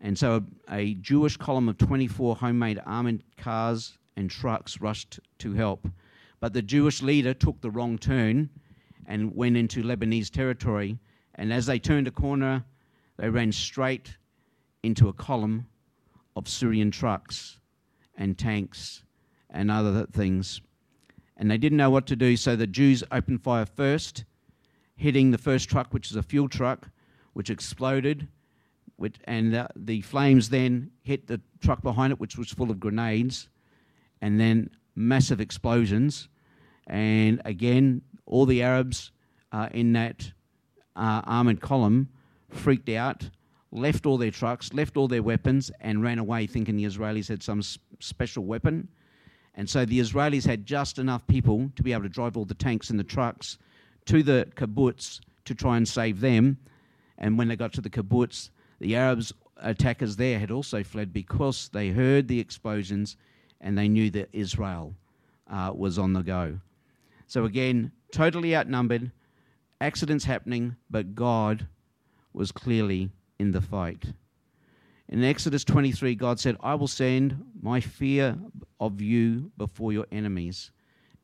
And 0.00 0.18
so 0.18 0.44
a 0.70 0.94
Jewish 0.94 1.36
column 1.36 1.68
of 1.68 1.78
24 1.78 2.36
homemade 2.36 2.80
armored 2.84 3.24
cars 3.36 3.98
and 4.16 4.30
trucks 4.30 4.80
rushed 4.80 5.18
to 5.38 5.54
help. 5.54 5.88
But 6.40 6.52
the 6.52 6.62
Jewish 6.62 7.02
leader 7.02 7.32
took 7.32 7.60
the 7.60 7.70
wrong 7.70 7.98
turn 7.98 8.50
and 9.06 9.34
went 9.34 9.56
into 9.56 9.82
Lebanese 9.82 10.30
territory. 10.30 10.98
And 11.36 11.52
as 11.52 11.66
they 11.66 11.78
turned 11.78 12.06
a 12.06 12.10
corner, 12.10 12.64
they 13.16 13.30
ran 13.30 13.50
straight 13.50 14.16
into 14.82 15.08
a 15.08 15.12
column 15.12 15.66
of 16.36 16.48
Syrian 16.48 16.90
trucks 16.90 17.58
and 18.16 18.36
tanks 18.36 19.02
and 19.50 19.70
other 19.70 20.06
things 20.06 20.60
and 21.36 21.50
they 21.50 21.58
didn't 21.58 21.78
know 21.78 21.90
what 21.90 22.06
to 22.06 22.16
do, 22.16 22.36
so 22.36 22.56
the 22.56 22.66
Jews 22.66 23.02
opened 23.10 23.42
fire 23.42 23.66
first, 23.66 24.24
hitting 24.96 25.30
the 25.30 25.38
first 25.38 25.68
truck, 25.68 25.92
which 25.92 26.10
is 26.10 26.16
a 26.16 26.22
fuel 26.22 26.48
truck, 26.48 26.88
which 27.32 27.50
exploded, 27.50 28.28
which, 28.96 29.16
and 29.24 29.54
uh, 29.54 29.68
the 29.74 30.00
flames 30.02 30.48
then 30.50 30.90
hit 31.02 31.26
the 31.26 31.40
truck 31.60 31.82
behind 31.82 32.12
it, 32.12 32.20
which 32.20 32.38
was 32.38 32.50
full 32.50 32.70
of 32.70 32.78
grenades, 32.78 33.48
and 34.20 34.40
then 34.40 34.70
massive 34.94 35.40
explosions. 35.40 36.28
And 36.86 37.42
again, 37.44 38.02
all 38.26 38.46
the 38.46 38.62
Arabs 38.62 39.10
uh, 39.50 39.68
in 39.72 39.92
that 39.94 40.32
uh, 40.94 41.22
armored 41.24 41.60
column 41.60 42.08
freaked 42.48 42.88
out, 42.90 43.28
left 43.72 44.06
all 44.06 44.16
their 44.16 44.30
trucks, 44.30 44.72
left 44.72 44.96
all 44.96 45.08
their 45.08 45.22
weapons, 45.22 45.72
and 45.80 46.02
ran 46.02 46.20
away, 46.20 46.46
thinking 46.46 46.76
the 46.76 46.84
Israelis 46.84 47.28
had 47.28 47.42
some 47.42 47.62
special 47.98 48.44
weapon 48.44 48.88
and 49.56 49.68
so 49.68 49.84
the 49.84 50.00
Israelis 50.00 50.46
had 50.46 50.66
just 50.66 50.98
enough 50.98 51.26
people 51.26 51.70
to 51.76 51.82
be 51.82 51.92
able 51.92 52.02
to 52.02 52.08
drive 52.08 52.36
all 52.36 52.44
the 52.44 52.54
tanks 52.54 52.90
and 52.90 52.98
the 52.98 53.04
trucks 53.04 53.58
to 54.06 54.22
the 54.22 54.48
kibbutz 54.56 55.20
to 55.44 55.54
try 55.54 55.76
and 55.76 55.86
save 55.86 56.20
them. 56.20 56.58
And 57.18 57.38
when 57.38 57.48
they 57.48 57.56
got 57.56 57.72
to 57.74 57.80
the 57.80 57.90
kibbutz, 57.90 58.50
the 58.80 58.96
Arabs 58.96 59.32
attackers 59.58 60.16
there 60.16 60.38
had 60.38 60.50
also 60.50 60.82
fled 60.82 61.12
because 61.12 61.68
they 61.72 61.90
heard 61.90 62.26
the 62.26 62.40
explosions 62.40 63.16
and 63.60 63.78
they 63.78 63.88
knew 63.88 64.10
that 64.10 64.28
Israel 64.32 64.94
uh, 65.48 65.72
was 65.74 65.98
on 65.98 66.12
the 66.12 66.22
go. 66.22 66.58
So 67.26 67.44
again, 67.44 67.92
totally 68.12 68.56
outnumbered, 68.56 69.12
accidents 69.80 70.24
happening, 70.24 70.76
but 70.90 71.14
God 71.14 71.66
was 72.32 72.50
clearly 72.50 73.10
in 73.38 73.52
the 73.52 73.60
fight. 73.60 74.04
In 75.08 75.22
Exodus 75.22 75.64
23, 75.64 76.14
God 76.14 76.40
said, 76.40 76.56
I 76.60 76.74
will 76.74 76.88
send 76.88 77.44
my 77.60 77.80
fear 77.80 78.36
of 78.80 79.00
you 79.00 79.50
before 79.56 79.92
your 79.92 80.06
enemies, 80.10 80.70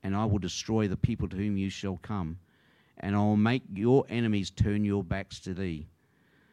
and 0.03 0.15
I 0.15 0.25
will 0.27 0.39
destroy 0.39 0.87
the 0.87 0.97
people 0.97 1.29
to 1.29 1.37
whom 1.37 1.57
you 1.57 1.71
shall 1.71 1.99
come, 2.03 2.39
and 2.99 3.17
I 3.17 3.19
will 3.19 3.37
make 3.37 3.63
your 3.73 4.05
enemies 4.09 4.51
turn 4.51 4.85
your 4.85 5.03
backs 5.03 5.41
to 5.41 5.55
thee. 5.55 5.87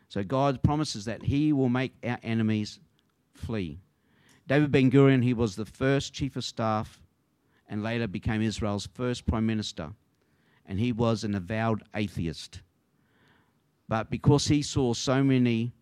So 0.10 0.24
God 0.24 0.64
promises 0.64 1.06
that 1.06 1.24
He 1.24 1.52
will 1.52 1.70
make 1.70 1.94
our 2.04 2.18
enemies 2.24 2.80
flee. 3.34 3.80
David 4.48 4.72
Ben 4.72 4.90
Gurion, 4.90 5.22
he 5.22 5.34
was 5.34 5.56
the 5.56 5.66
first 5.66 6.14
chief 6.14 6.38
of 6.38 6.44
staff 6.46 7.02
and 7.68 7.84
later 7.84 8.08
became 8.08 8.42
Israel's 8.42 8.88
first 8.94 9.26
prime 9.26 9.46
minister. 9.46 9.92
And 10.66 10.80
he 10.80 10.92
was 10.92 11.24
an 11.24 11.36
avowed 11.36 11.84
atheist. 11.94 12.62
But 13.90 14.10
because 14.10 14.48
he 14.48 14.62
saw 14.62 14.94
so 14.94 15.24
many 15.24 15.74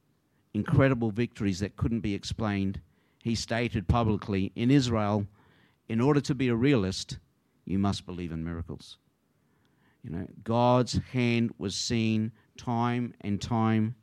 incredible 0.56 1.12
victories 1.12 1.60
that 1.60 1.76
couldn't 1.76 2.00
be 2.00 2.14
explained, 2.14 2.80
he 3.22 3.36
stated 3.36 3.90
publicly 3.90 4.54
in 4.56 4.72
Israel, 4.72 5.28
in 5.90 6.00
order 6.00 6.22
to 6.22 6.34
be 6.34 6.48
a 6.48 6.56
realist, 6.56 7.20
you 7.66 7.78
must 7.78 8.06
believe 8.06 8.32
in 8.32 8.42
miracles. 8.42 8.98
You 10.02 10.12
know, 10.12 10.26
God's 10.46 10.98
hand 11.12 11.54
was 11.58 11.76
seen 11.76 12.32
time 12.58 13.14
and 13.20 13.42
time 13.42 13.96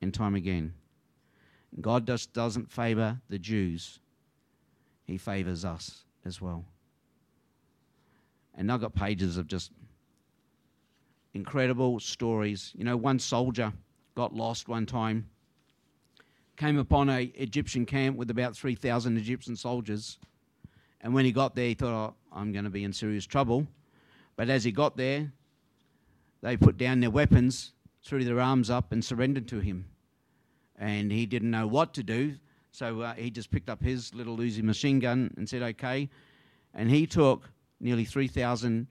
and 0.00 0.14
time 0.14 0.36
again. 0.36 0.72
God 1.80 2.06
just 2.06 2.32
doesn't 2.32 2.70
favor 2.70 3.20
the 3.28 3.38
Jews, 3.38 3.98
He 5.04 5.18
favors 5.18 5.64
us 5.64 6.04
as 6.24 6.40
well. 6.40 6.64
And 8.54 8.70
I've 8.70 8.80
got 8.80 8.94
pages 8.94 9.36
of 9.36 9.48
just 9.48 9.72
incredible 11.34 11.98
stories. 11.98 12.72
You 12.76 12.84
know, 12.84 12.96
one 12.96 13.18
soldier 13.18 13.72
got 14.14 14.32
lost 14.32 14.68
one 14.68 14.86
time, 14.86 15.28
came 16.58 16.76
upon 16.76 17.08
a 17.08 17.22
Egyptian 17.36 17.86
camp 17.86 18.16
with 18.16 18.30
about 18.30 18.56
3,000 18.56 19.16
Egyptian 19.16 19.56
soldiers. 19.56 20.18
And 21.00 21.14
when 21.14 21.24
he 21.24 21.32
got 21.32 21.54
there, 21.54 21.68
he 21.68 21.74
thought, 21.74 21.94
oh, 22.10 22.14
I'm 22.32 22.52
going 22.52 22.64
to 22.64 22.70
be 22.70 22.84
in 22.84 22.92
serious 22.92 23.24
trouble. 23.24 23.66
But 24.36 24.50
as 24.50 24.64
he 24.64 24.72
got 24.72 24.96
there, 24.96 25.32
they 26.42 26.56
put 26.56 26.76
down 26.76 27.00
their 27.00 27.10
weapons, 27.10 27.72
threw 28.04 28.24
their 28.24 28.40
arms 28.40 28.70
up, 28.70 28.92
and 28.92 29.04
surrendered 29.04 29.46
to 29.48 29.60
him. 29.60 29.86
And 30.76 31.10
he 31.10 31.26
didn't 31.26 31.50
know 31.50 31.66
what 31.66 31.94
to 31.94 32.02
do, 32.02 32.34
so 32.72 33.00
uh, 33.00 33.14
he 33.14 33.30
just 33.30 33.50
picked 33.50 33.70
up 33.70 33.82
his 33.82 34.14
little 34.14 34.36
Uzi 34.36 34.62
machine 34.62 34.98
gun 34.98 35.32
and 35.36 35.48
said, 35.48 35.62
okay. 35.62 36.08
And 36.74 36.90
he 36.90 37.06
took 37.06 37.50
nearly 37.80 38.04
3,000 38.04 38.86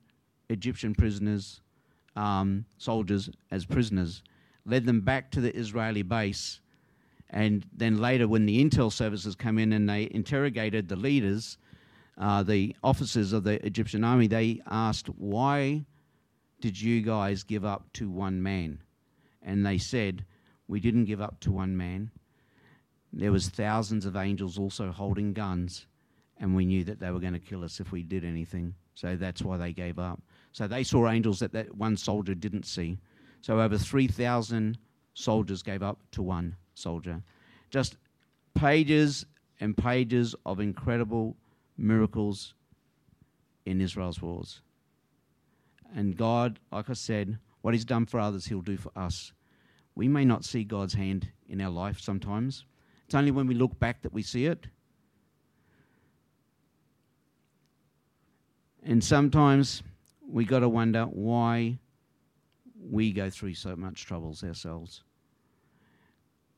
Egyptian 0.49 0.95
prisoners 0.95 1.61
um, 2.15 2.65
soldiers 2.77 3.29
as 3.51 3.65
prisoners, 3.65 4.23
led 4.65 4.85
them 4.85 5.01
back 5.01 5.31
to 5.31 5.41
the 5.41 5.55
Israeli 5.55 6.01
base. 6.01 6.61
And 7.29 7.65
then 7.73 7.97
later, 7.97 8.27
when 8.27 8.45
the 8.45 8.63
intel 8.63 8.91
services 8.91 9.35
come 9.35 9.57
in 9.57 9.73
and 9.73 9.89
they 9.89 10.09
interrogated 10.11 10.87
the 10.87 10.95
leaders, 10.95 11.57
uh, 12.17 12.43
the 12.43 12.75
officers 12.83 13.33
of 13.33 13.43
the 13.43 13.63
Egyptian 13.65 14.03
army, 14.03 14.27
they 14.27 14.61
asked, 14.67 15.07
Why 15.07 15.85
did 16.61 16.79
you 16.79 17.01
guys 17.01 17.43
give 17.43 17.65
up 17.65 17.91
to 17.93 18.09
one 18.09 18.41
man? 18.41 18.81
And 19.41 19.65
they 19.65 19.77
said, 19.77 20.25
We 20.67 20.79
didn't 20.79 21.05
give 21.05 21.21
up 21.21 21.39
to 21.41 21.51
one 21.51 21.75
man. 21.75 22.11
There 23.11 23.31
was 23.31 23.49
thousands 23.49 24.05
of 24.05 24.15
angels 24.15 24.57
also 24.57 24.91
holding 24.91 25.33
guns, 25.33 25.87
and 26.37 26.55
we 26.55 26.65
knew 26.65 26.83
that 26.85 26.99
they 26.99 27.11
were 27.11 27.19
going 27.19 27.33
to 27.33 27.39
kill 27.39 27.63
us 27.63 27.79
if 27.79 27.91
we 27.91 28.03
did 28.03 28.23
anything. 28.23 28.73
So 28.93 29.15
that's 29.15 29.41
why 29.41 29.57
they 29.57 29.73
gave 29.73 29.99
up. 29.99 30.21
So 30.53 30.67
they 30.67 30.83
saw 30.83 31.09
angels 31.09 31.39
that 31.39 31.51
that 31.53 31.75
one 31.75 31.97
soldier 31.97 32.35
didn't 32.35 32.65
see. 32.65 32.97
So 33.41 33.59
over 33.59 33.77
3,000 33.77 34.77
soldiers 35.13 35.61
gave 35.61 35.83
up 35.83 35.99
to 36.11 36.23
one 36.23 36.55
soldier. 36.77 37.21
Just 37.69 37.97
pages 38.53 39.25
and 39.59 39.75
pages 39.75 40.35
of 40.45 40.59
incredible 40.59 41.35
miracles 41.77 42.53
in 43.65 43.81
Israel's 43.81 44.21
wars. 44.21 44.61
And 45.95 46.15
God, 46.15 46.59
like 46.71 46.89
I 46.89 46.93
said, 46.93 47.37
what 47.61 47.73
He's 47.73 47.85
done 47.85 48.05
for 48.05 48.19
others, 48.19 48.45
He'll 48.45 48.61
do 48.61 48.77
for 48.77 48.91
us. 48.95 49.33
We 49.95 50.07
may 50.07 50.25
not 50.25 50.45
see 50.45 50.63
God's 50.63 50.93
hand 50.93 51.27
in 51.49 51.59
our 51.61 51.71
life 51.71 51.99
sometimes. 51.99 52.65
It's 53.05 53.15
only 53.15 53.31
when 53.31 53.47
we 53.47 53.55
look 53.55 53.79
back 53.79 54.01
that 54.03 54.13
we 54.13 54.21
see 54.21 54.45
it. 54.45 54.67
And 58.83 59.03
sometimes 59.03 59.81
we 60.29 60.45
got 60.45 60.59
to 60.59 60.69
wonder 60.69 61.05
why 61.05 61.79
we 62.79 63.11
go 63.11 63.29
through 63.29 63.55
so 63.55 63.75
much 63.75 64.05
troubles 64.05 64.43
ourselves. 64.43 65.03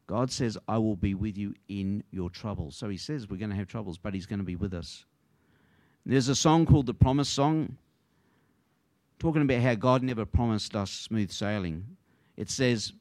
God 0.09 0.31
says, 0.31 0.57
I 0.67 0.79
will 0.79 0.95
be 0.95 1.13
with 1.13 1.37
you 1.37 1.53
in 1.67 2.03
your 2.09 2.31
troubles. 2.31 2.75
So 2.75 2.89
he 2.89 2.97
says 2.97 3.29
we're 3.29 3.37
going 3.37 3.51
to 3.51 3.55
have 3.55 3.67
troubles, 3.67 3.99
but 3.99 4.15
he's 4.15 4.25
going 4.25 4.39
to 4.39 4.43
be 4.43 4.55
with 4.55 4.73
us. 4.73 5.05
There's 6.03 6.29
a 6.29 6.35
song 6.35 6.65
called 6.65 6.87
the 6.87 6.95
Promise 6.95 7.29
Song, 7.29 7.77
talking 9.19 9.43
about 9.43 9.61
how 9.61 9.75
God 9.75 10.01
never 10.01 10.25
promised 10.25 10.75
us 10.75 10.89
smooth 10.89 11.29
sailing. 11.29 11.85
It 12.37 12.49
says, 12.49 12.91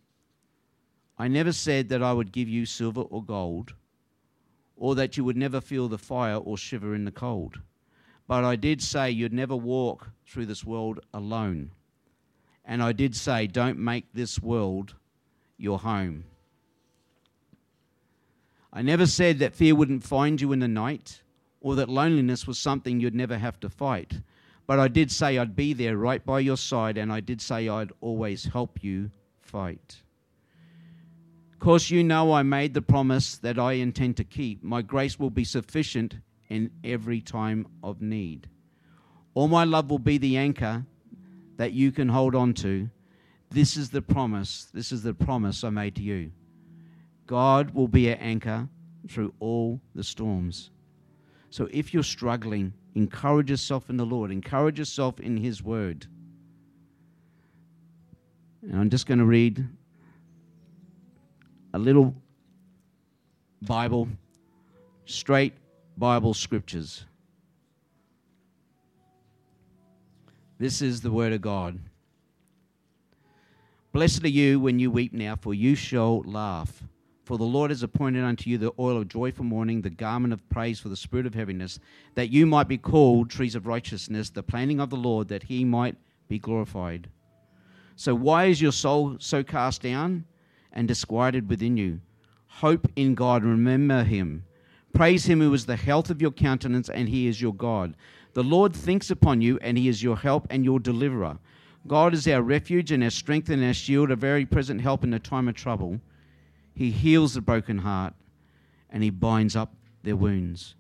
I 1.17 1.29
never 1.29 1.51
said 1.51 1.89
that 1.89 2.03
I 2.03 2.13
would 2.13 2.31
give 2.31 2.47
you 2.47 2.67
silver 2.67 3.01
or 3.01 3.25
gold, 3.25 3.73
or 4.77 4.95
that 4.97 5.17
you 5.17 5.25
would 5.25 5.39
never 5.39 5.63
feel 5.63 5.89
the 5.89 5.97
fire 5.97 6.37
or 6.37 6.59
shiver 6.59 6.95
in 6.95 7.07
the 7.07 7.11
cold. 7.11 7.59
But 8.27 8.45
I 8.45 8.55
did 8.55 8.83
say 8.83 9.11
you'd 9.11 9.33
never 9.33 9.57
walk 9.57 10.11
through 10.27 10.45
this 10.45 10.63
world 10.63 11.01
alone. 11.15 11.71
And 12.67 12.83
I 12.83 12.93
did 12.93 13.17
say, 13.17 13.47
don't 13.47 13.79
make 13.79 14.13
this 14.13 14.43
world 14.43 14.95
your 15.57 15.79
home. 15.79 16.25
I 18.79 18.83
never 18.83 19.07
said 19.07 19.41
that 19.41 19.57
fear 19.57 19.75
wouldn't 19.75 20.05
find 20.05 20.41
you 20.41 20.53
in 20.53 20.61
the 20.61 20.69
night 20.69 21.23
or 21.61 21.75
that 21.75 21.89
loneliness 21.89 22.47
was 22.47 22.61
something 22.61 23.01
you'd 23.01 23.13
never 23.13 23.37
have 23.37 23.59
to 23.59 23.69
fight. 23.69 24.21
But 24.69 24.79
I 24.79 24.87
did 24.87 25.11
say 25.11 25.37
I'd 25.37 25.57
be 25.57 25.73
there 25.73 25.97
right 25.97 26.25
by 26.25 26.39
your 26.39 26.57
side, 26.57 26.97
and 26.97 27.13
I 27.13 27.19
did 27.19 27.41
say 27.41 27.69
I'd 27.69 27.91
always 28.01 28.45
help 28.45 28.85
you 28.85 29.11
fight. 29.41 30.01
Of 31.53 31.59
course, 31.59 31.91
you 31.91 32.05
know 32.05 32.33
I 32.33 32.45
made 32.45 32.73
the 32.73 32.81
promise 32.81 33.39
that 33.39 33.59
I 33.59 33.73
intend 33.73 34.17
to 34.19 34.23
keep. 34.25 34.63
My 34.63 34.81
grace 34.81 35.19
will 35.19 35.31
be 35.31 35.43
sufficient 35.43 36.15
in 36.49 36.71
every 36.85 37.21
time 37.21 37.67
of 37.83 38.01
need. 38.01 38.49
All 39.35 39.49
my 39.49 39.65
love 39.65 39.91
will 39.91 39.99
be 39.99 40.19
the 40.19 40.37
anchor 40.37 40.87
that 41.57 41.73
you 41.73 41.91
can 41.91 42.11
hold 42.11 42.37
on 42.37 42.55
to. 42.55 42.89
This 43.51 43.77
is 43.77 43.91
the 43.91 44.03
promise. 44.03 44.69
This 44.73 44.93
is 44.93 45.03
the 45.03 45.15
promise 45.15 45.65
I 45.65 45.71
made 45.71 45.97
to 45.97 46.03
you. 46.03 46.31
God 47.29 47.73
will 47.73 47.89
be 47.89 48.09
an 48.09 48.19
anchor 48.19 48.67
through 49.07 49.35
all 49.39 49.81
the 49.95 50.03
storms. 50.03 50.71
So 51.51 51.69
if 51.71 51.93
you're 51.93 52.03
struggling, 52.03 52.73
encourage 52.95 53.51
yourself 53.51 53.91
in 53.91 53.99
the 53.99 54.07
Lord, 54.07 54.33
encourage 54.33 54.79
yourself 54.79 55.21
in 55.21 55.37
His 55.37 55.63
Word. 55.63 56.07
And 58.63 58.81
I'm 58.81 58.89
just 58.89 59.07
going 59.07 59.19
to 59.19 59.27
read 59.27 59.65
a 61.75 61.79
little 61.79 62.15
Bible 63.61 64.09
straight 65.05 65.53
Bible 65.99 66.33
scriptures. 66.33 67.05
This 70.59 70.81
is 70.81 71.03
the 71.03 71.11
word 71.11 71.33
of 71.35 71.41
God. 71.41 71.79
Blessed 73.93 74.25
are 74.25 74.29
you 74.29 74.59
when 74.61 74.79
you 74.79 74.91
weep 74.91 75.13
now, 75.13 75.37
for 75.37 75.55
you 75.55 75.75
shall 75.75 76.23
laugh. 76.23 76.83
For 77.29 77.37
the 77.37 77.45
Lord 77.45 77.71
has 77.71 77.83
appointed 77.83 78.25
unto 78.25 78.49
you 78.49 78.57
the 78.57 78.73
oil 78.79 78.97
of 78.97 79.09
joy 79.09 79.33
for 79.33 79.43
mourning, 79.43 79.83
the 79.83 79.91
garment 79.91 80.33
of 80.33 80.49
praise 80.49 80.81
for 80.81 80.89
the 80.89 80.97
spirit 80.97 81.27
of 81.27 81.35
heaviness, 81.35 81.79
that 82.15 82.31
you 82.31 82.47
might 82.47 82.69
be 82.69 82.79
called 82.79 83.29
trees 83.29 83.55
of 83.55 83.67
righteousness, 83.67 84.31
the 84.31 84.43
planting 84.43 84.81
of 84.81 84.89
the 84.89 84.97
Lord, 84.97 85.29
that 85.29 85.43
he 85.43 85.63
might 85.63 85.97
be 86.27 86.39
glorified. 86.39 87.11
So, 87.97 88.15
why 88.15 88.47
is 88.47 88.63
your 88.63 88.73
soul 88.73 89.17
so 89.19 89.45
cast 89.45 89.83
down 89.83 90.25
and 90.73 90.89
disquieted 90.89 91.51
within 91.51 91.77
you? 91.77 92.01
Hope 92.47 92.91
in 92.97 93.15
God, 93.15 93.45
remember 93.45 94.05
him 94.05 94.45
Praise 94.95 95.27
him 95.27 95.41
who 95.41 95.53
is 95.53 95.67
the 95.67 95.77
health 95.77 96.09
of 96.09 96.23
your 96.23 96.31
countenance, 96.31 96.89
and 96.89 97.11
he 97.11 97.27
is 97.27 97.43
your 97.43 97.53
God. 97.53 97.95
The 98.33 98.43
Lord 98.43 98.75
thinks 98.75 99.11
upon 99.11 99.43
you, 99.43 99.59
and 99.61 99.77
he 99.77 99.89
is 99.89 100.03
your 100.03 100.17
help 100.17 100.47
and 100.49 100.65
your 100.65 100.81
deliverer. 100.81 101.39
God 101.87 102.15
is 102.15 102.27
our 102.27 102.41
refuge 102.41 102.91
and 102.91 103.05
our 103.05 103.11
strength 103.11 103.51
and 103.51 103.63
our 103.63 103.75
shield, 103.75 104.11
a 104.11 104.17
very 104.17 104.47
present 104.47 104.81
help 104.81 105.05
in 105.05 105.11
the 105.11 105.19
time 105.19 105.47
of 105.47 105.57
trouble. 105.57 106.01
He 106.79 106.93
heals 106.93 107.35
the 107.35 107.41
broken 107.41 107.79
heart, 107.79 108.15
and 108.89 109.03
he 109.03 109.11
binds 109.11 109.57
up 109.57 109.75
their 110.05 110.15
wounds. 110.15 110.77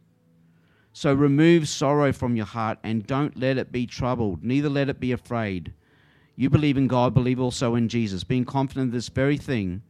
So 0.93 1.13
remove 1.13 1.69
sorrow 1.69 2.13
from 2.13 2.37
your 2.37 2.47
heart, 2.47 2.79
and 2.85 3.05
don't 3.05 3.37
let 3.37 3.59
it 3.59 3.73
be 3.73 3.85
troubled, 3.85 4.45
neither 4.45 4.69
let 4.69 4.89
it 4.89 5.01
be 5.01 5.11
afraid. 5.11 5.73
You 6.37 6.51
believe 6.51 6.77
in 6.77 6.87
God, 6.87 7.15
believe 7.15 7.41
also 7.41 7.75
in 7.75 7.89
Jesus, 7.89 8.23
being 8.23 8.45
confident 8.45 8.91
of 8.91 8.93
this 8.93 9.09
very 9.09 9.37
thing 9.37 9.83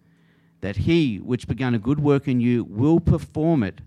that 0.62 0.76
he 0.76 1.18
which 1.18 1.46
began 1.46 1.74
a 1.74 1.78
good 1.78 2.00
work 2.00 2.26
in 2.26 2.40
you 2.40 2.64
will 2.64 3.00
perform 3.00 3.62
it 3.62 3.82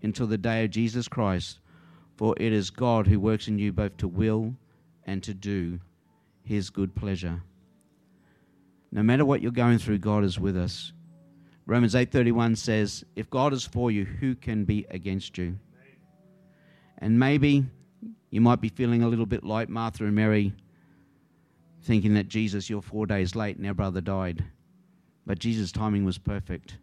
until 0.00 0.28
the 0.28 0.38
day 0.38 0.64
of 0.64 0.70
Jesus 0.70 1.08
Christ. 1.08 1.58
For 2.16 2.36
it 2.38 2.52
is 2.52 2.70
God 2.70 3.08
who 3.08 3.18
works 3.18 3.48
in 3.48 3.58
you 3.58 3.72
both 3.72 3.96
to 3.96 4.06
will 4.06 4.54
and 5.04 5.24
to 5.24 5.34
do 5.34 5.80
his 6.44 6.70
good 6.70 6.94
pleasure. 6.94 7.42
No 8.92 9.02
matter 9.02 9.24
what 9.24 9.42
you're 9.42 9.50
going 9.50 9.78
through, 9.78 9.98
God 9.98 10.22
is 10.22 10.38
with 10.38 10.56
us. 10.56 10.92
Romans 11.66 11.94
8:31 11.94 12.56
says, 12.56 13.04
"If 13.16 13.30
God 13.30 13.52
is 13.52 13.64
for 13.64 13.90
you, 13.90 14.04
who 14.04 14.34
can 14.34 14.64
be 14.64 14.84
against 14.90 15.38
you?" 15.38 15.58
And 16.98 17.18
maybe 17.18 17.64
you 18.30 18.40
might 18.40 18.60
be 18.60 18.68
feeling 18.68 19.02
a 19.02 19.08
little 19.08 19.26
bit 19.26 19.44
like 19.44 19.68
Martha 19.68 20.04
and 20.04 20.14
Mary, 20.14 20.52
thinking 21.80 22.14
that 22.14 22.28
Jesus, 22.28 22.68
you're 22.68 22.82
four 22.82 23.06
days 23.06 23.34
late 23.34 23.56
and 23.56 23.66
our 23.66 23.74
brother 23.74 24.00
died. 24.00 24.44
But 25.26 25.38
Jesus' 25.38 25.72
timing 25.72 26.04
was 26.04 26.18
perfect. 26.18 26.78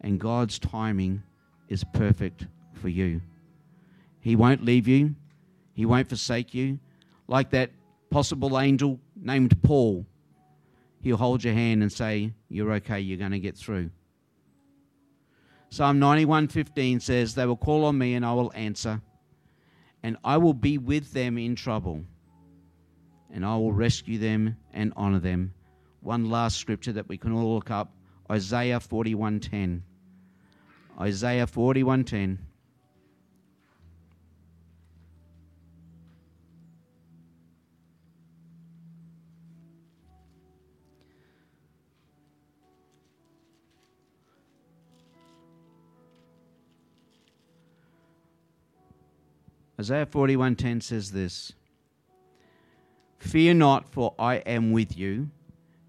And 0.00 0.20
God's 0.20 0.58
timing 0.58 1.22
is 1.68 1.82
perfect 1.82 2.46
for 2.74 2.88
you. 2.88 3.20
He 4.20 4.36
won't 4.36 4.64
leave 4.64 4.86
you, 4.86 5.14
He 5.72 5.86
won't 5.86 6.08
forsake 6.08 6.54
you. 6.54 6.78
Like 7.28 7.50
that 7.50 7.70
possible 8.10 8.58
angel 8.58 9.00
named 9.16 9.60
Paul, 9.62 10.06
He'll 11.00 11.16
hold 11.16 11.44
your 11.44 11.54
hand 11.54 11.82
and 11.82 11.92
say, 11.92 12.32
You're 12.48 12.72
okay, 12.74 13.00
you're 13.00 13.18
going 13.18 13.32
to 13.32 13.38
get 13.38 13.56
through. 13.56 13.90
Psalm 15.68 16.00
91:15 16.00 17.02
says, 17.02 17.34
They 17.34 17.46
will 17.46 17.56
call 17.56 17.84
on 17.84 17.98
me 17.98 18.14
and 18.14 18.24
I 18.24 18.32
will 18.32 18.52
answer, 18.54 19.02
and 20.02 20.16
I 20.24 20.36
will 20.36 20.54
be 20.54 20.78
with 20.78 21.12
them 21.12 21.38
in 21.38 21.56
trouble, 21.56 22.04
and 23.32 23.44
I 23.44 23.56
will 23.56 23.72
rescue 23.72 24.18
them 24.18 24.56
and 24.72 24.92
honor 24.96 25.18
them 25.18 25.54
one 26.06 26.30
last 26.30 26.58
scripture 26.58 26.92
that 26.92 27.08
we 27.08 27.18
can 27.18 27.32
all 27.32 27.54
look 27.54 27.70
up 27.70 27.92
Isaiah 28.30 28.78
41:10. 28.78 29.82
Isaiah 31.00 31.46
41:10. 31.46 32.38
Isaiah 49.78 50.06
41:10 50.06 50.82
says 50.82 51.12
this 51.12 51.52
Fear 53.18 53.54
not 53.54 53.88
for 53.88 54.14
I 54.18 54.36
am 54.36 54.72
with 54.72 54.96
you 54.96 55.30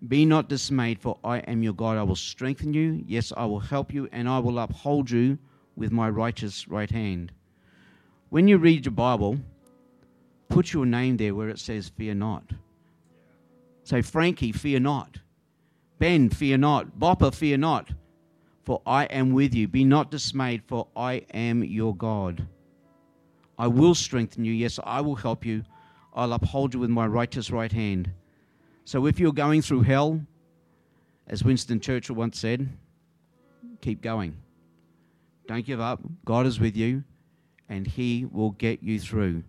be 0.05 0.25
not 0.25 0.47
dismayed, 0.47 0.99
for 0.99 1.17
I 1.23 1.39
am 1.39 1.63
your 1.63 1.73
God. 1.73 1.97
I 1.97 2.03
will 2.03 2.15
strengthen 2.15 2.73
you. 2.73 3.03
Yes, 3.07 3.33
I 3.35 3.45
will 3.45 3.59
help 3.59 3.93
you, 3.93 4.07
and 4.11 4.29
I 4.29 4.39
will 4.39 4.59
uphold 4.59 5.09
you 5.09 5.39
with 5.75 5.91
my 5.91 6.09
righteous 6.09 6.67
right 6.67 6.89
hand. 6.89 7.31
When 8.29 8.47
you 8.47 8.57
read 8.57 8.85
your 8.85 8.91
Bible, 8.91 9.39
put 10.49 10.71
your 10.71 10.85
name 10.85 11.17
there 11.17 11.33
where 11.33 11.49
it 11.49 11.59
says, 11.59 11.89
Fear 11.89 12.15
not. 12.15 12.43
Say, 13.83 14.01
Frankie, 14.01 14.51
fear 14.51 14.79
not. 14.79 15.17
Ben, 15.97 16.29
fear 16.29 16.57
not. 16.57 16.99
Bopper, 16.99 17.33
fear 17.33 17.57
not. 17.57 17.89
For 18.63 18.81
I 18.85 19.05
am 19.05 19.31
with 19.31 19.55
you. 19.55 19.67
Be 19.67 19.83
not 19.83 20.11
dismayed, 20.11 20.61
for 20.67 20.87
I 20.95 21.25
am 21.33 21.63
your 21.63 21.95
God. 21.95 22.45
I 23.57 23.67
will 23.67 23.95
strengthen 23.95 24.45
you. 24.45 24.53
Yes, 24.53 24.79
I 24.83 25.01
will 25.01 25.15
help 25.15 25.45
you. 25.45 25.63
I'll 26.13 26.33
uphold 26.33 26.73
you 26.73 26.79
with 26.79 26.89
my 26.89 27.07
righteous 27.07 27.51
right 27.51 27.71
hand. 27.71 28.11
So 28.85 29.05
if 29.05 29.19
you're 29.19 29.33
going 29.33 29.61
through 29.61 29.81
hell, 29.81 30.21
as 31.27 31.43
Winston 31.43 31.79
Churchill 31.79 32.15
once 32.15 32.39
said, 32.39 32.69
keep 33.81 34.01
going. 34.01 34.37
Don't 35.47 35.65
give 35.65 35.79
up. 35.79 36.01
God 36.25 36.45
is 36.45 36.59
with 36.59 36.75
you, 36.75 37.03
and 37.69 37.87
He 37.87 38.25
will 38.25 38.51
get 38.51 38.83
you 38.83 38.99
through. 38.99 39.43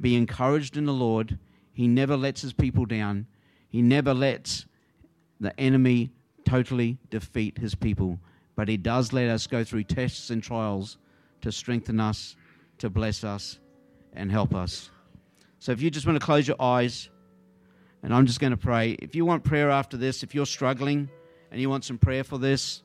Be 0.00 0.16
encouraged 0.16 0.76
in 0.76 0.86
the 0.86 0.92
Lord. 0.92 1.38
He 1.72 1.86
never 1.88 2.16
lets 2.16 2.42
His 2.42 2.52
people 2.52 2.86
down, 2.86 3.26
He 3.68 3.82
never 3.82 4.14
lets 4.14 4.66
the 5.40 5.58
enemy 5.58 6.10
totally 6.44 6.98
defeat 7.10 7.58
His 7.58 7.74
people. 7.74 8.18
But 8.56 8.68
He 8.68 8.76
does 8.76 9.12
let 9.12 9.28
us 9.28 9.46
go 9.46 9.64
through 9.64 9.84
tests 9.84 10.30
and 10.30 10.42
trials 10.42 10.98
to 11.40 11.50
strengthen 11.50 12.00
us, 12.00 12.36
to 12.78 12.90
bless 12.90 13.24
us, 13.24 13.58
and 14.12 14.30
help 14.30 14.54
us. 14.54 14.90
So 15.58 15.72
if 15.72 15.80
you 15.80 15.90
just 15.90 16.06
want 16.06 16.20
to 16.20 16.24
close 16.24 16.46
your 16.46 16.60
eyes, 16.60 17.08
and 18.02 18.12
I'm 18.12 18.26
just 18.26 18.38
going 18.38 18.50
to 18.50 18.56
pray. 18.56 18.92
If 19.00 19.14
you 19.14 19.24
want 19.24 19.44
prayer 19.44 19.70
after 19.70 19.96
this, 19.96 20.22
if 20.22 20.34
you're 20.34 20.46
struggling 20.46 21.08
and 21.50 21.60
you 21.60 21.70
want 21.70 21.84
some 21.84 21.96
prayer 21.96 22.22
for 22.22 22.36
this, 22.36 22.82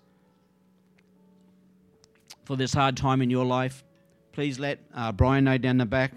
for 2.46 2.56
this 2.56 2.74
hard 2.74 2.96
time 2.96 3.22
in 3.22 3.30
your 3.30 3.46
life, 3.46 3.84
please 4.32 4.60
let 4.60 4.80
uh, 4.96 5.12
Brian 5.12 5.44
know 5.44 5.58
down 5.58 5.78
the 5.78 5.86
back, 5.86 6.14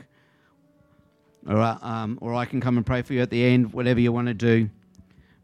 or, 1.48 1.58
um, 1.58 2.18
or 2.20 2.32
I 2.34 2.44
can 2.44 2.60
come 2.60 2.76
and 2.76 2.86
pray 2.86 3.02
for 3.02 3.12
you 3.12 3.22
at 3.22 3.30
the 3.30 3.44
end, 3.44 3.72
whatever 3.72 3.98
you 3.98 4.12
want 4.12 4.28
to 4.28 4.34
do. 4.34 4.70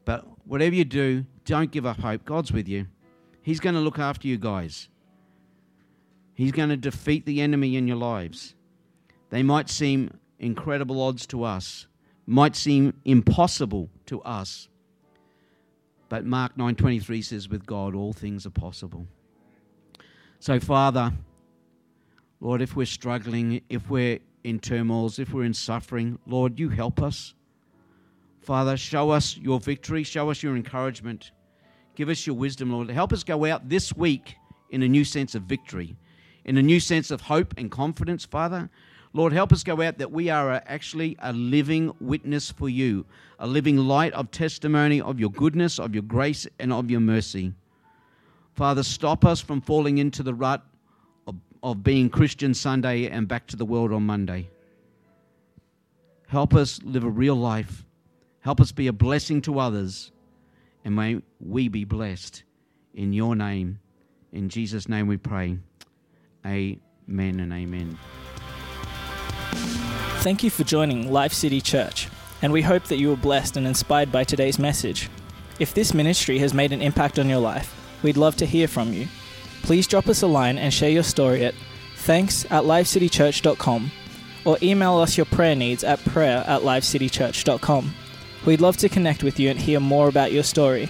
But 0.04 0.24
whatever 0.46 0.74
you 0.74 0.84
do, 0.84 1.26
don't 1.44 1.70
give 1.70 1.84
up 1.84 1.98
hope. 1.98 2.24
God's 2.24 2.52
with 2.52 2.68
you. 2.68 2.86
He's 3.42 3.58
going 3.58 3.74
to 3.74 3.80
look 3.80 3.98
after 3.98 4.28
you 4.28 4.38
guys. 4.38 4.88
He's 6.38 6.52
going 6.52 6.68
to 6.68 6.76
defeat 6.76 7.26
the 7.26 7.40
enemy 7.40 7.74
in 7.74 7.88
your 7.88 7.96
lives. 7.96 8.54
They 9.30 9.42
might 9.42 9.68
seem 9.68 10.20
incredible 10.38 11.02
odds 11.02 11.26
to 11.26 11.42
us, 11.42 11.88
might 12.26 12.54
seem 12.54 12.94
impossible 13.04 13.90
to 14.06 14.22
us. 14.22 14.68
But 16.08 16.24
Mark 16.24 16.56
9:23 16.56 17.22
says 17.22 17.48
with 17.48 17.66
God 17.66 17.96
all 17.96 18.12
things 18.12 18.46
are 18.46 18.50
possible. 18.50 19.08
So 20.38 20.60
Father, 20.60 21.12
Lord, 22.40 22.62
if 22.62 22.76
we're 22.76 22.86
struggling, 22.86 23.60
if 23.68 23.90
we're 23.90 24.20
in 24.44 24.60
turmoils, 24.60 25.18
if 25.18 25.32
we're 25.32 25.42
in 25.42 25.54
suffering, 25.54 26.20
Lord, 26.24 26.60
you 26.60 26.68
help 26.68 27.02
us. 27.02 27.34
Father, 28.42 28.76
show 28.76 29.10
us 29.10 29.36
your 29.36 29.58
victory, 29.58 30.04
show 30.04 30.30
us 30.30 30.40
your 30.44 30.54
encouragement. 30.54 31.32
Give 31.96 32.08
us 32.08 32.28
your 32.28 32.36
wisdom, 32.36 32.70
Lord. 32.70 32.90
Help 32.90 33.12
us 33.12 33.24
go 33.24 33.44
out 33.44 33.68
this 33.68 33.92
week 33.92 34.36
in 34.70 34.84
a 34.84 34.88
new 34.88 35.02
sense 35.02 35.34
of 35.34 35.42
victory, 35.42 35.96
in 36.48 36.56
a 36.56 36.62
new 36.62 36.80
sense 36.80 37.10
of 37.10 37.20
hope 37.20 37.52
and 37.58 37.70
confidence, 37.70 38.24
Father. 38.24 38.70
Lord, 39.12 39.34
help 39.34 39.52
us 39.52 39.62
go 39.62 39.82
out 39.82 39.98
that 39.98 40.10
we 40.10 40.30
are 40.30 40.62
actually 40.64 41.14
a 41.20 41.30
living 41.30 41.94
witness 42.00 42.50
for 42.50 42.70
you, 42.70 43.04
a 43.38 43.46
living 43.46 43.76
light 43.76 44.14
of 44.14 44.30
testimony 44.30 44.98
of 44.98 45.20
your 45.20 45.30
goodness, 45.30 45.78
of 45.78 45.92
your 45.92 46.02
grace, 46.02 46.46
and 46.58 46.72
of 46.72 46.90
your 46.90 47.00
mercy. 47.00 47.52
Father, 48.54 48.82
stop 48.82 49.26
us 49.26 49.42
from 49.42 49.60
falling 49.60 49.98
into 49.98 50.22
the 50.22 50.32
rut 50.32 50.64
of, 51.26 51.34
of 51.62 51.84
being 51.84 52.08
Christian 52.08 52.54
Sunday 52.54 53.08
and 53.08 53.28
back 53.28 53.46
to 53.48 53.56
the 53.56 53.66
world 53.66 53.92
on 53.92 54.04
Monday. 54.04 54.48
Help 56.28 56.54
us 56.54 56.80
live 56.82 57.04
a 57.04 57.10
real 57.10 57.36
life. 57.36 57.84
Help 58.40 58.58
us 58.58 58.72
be 58.72 58.86
a 58.86 58.92
blessing 58.92 59.42
to 59.42 59.58
others. 59.58 60.12
And 60.82 60.96
may 60.96 61.20
we 61.40 61.68
be 61.68 61.84
blessed 61.84 62.42
in 62.94 63.12
your 63.12 63.36
name. 63.36 63.80
In 64.32 64.48
Jesus' 64.48 64.88
name 64.88 65.08
we 65.08 65.18
pray. 65.18 65.58
Amen 66.46 67.40
and 67.40 67.52
amen. 67.52 67.98
Thank 70.20 70.42
you 70.42 70.50
for 70.50 70.64
joining 70.64 71.12
Life 71.12 71.32
City 71.32 71.60
Church, 71.60 72.08
and 72.42 72.52
we 72.52 72.62
hope 72.62 72.84
that 72.84 72.98
you 72.98 73.08
were 73.10 73.16
blessed 73.16 73.56
and 73.56 73.66
inspired 73.66 74.10
by 74.10 74.24
today's 74.24 74.58
message. 74.58 75.08
If 75.58 75.74
this 75.74 75.94
ministry 75.94 76.38
has 76.38 76.54
made 76.54 76.72
an 76.72 76.82
impact 76.82 77.18
on 77.18 77.28
your 77.28 77.40
life, 77.40 77.74
we'd 78.02 78.16
love 78.16 78.36
to 78.36 78.46
hear 78.46 78.68
from 78.68 78.92
you. 78.92 79.08
Please 79.62 79.86
drop 79.86 80.08
us 80.08 80.22
a 80.22 80.26
line 80.26 80.58
and 80.58 80.72
share 80.72 80.90
your 80.90 81.02
story 81.02 81.44
at 81.44 81.54
thanks 81.96 82.44
at 82.46 82.64
lifecitychurch.com 82.64 83.90
or 84.44 84.56
email 84.62 84.98
us 84.98 85.16
your 85.16 85.26
prayer 85.26 85.54
needs 85.54 85.84
at 85.84 86.02
prayer 86.04 86.44
at 86.46 86.62
lifecitychurch.com. 86.62 87.94
We'd 88.46 88.60
love 88.60 88.76
to 88.78 88.88
connect 88.88 89.22
with 89.22 89.38
you 89.38 89.50
and 89.50 89.58
hear 89.58 89.80
more 89.80 90.08
about 90.08 90.32
your 90.32 90.44
story. 90.44 90.88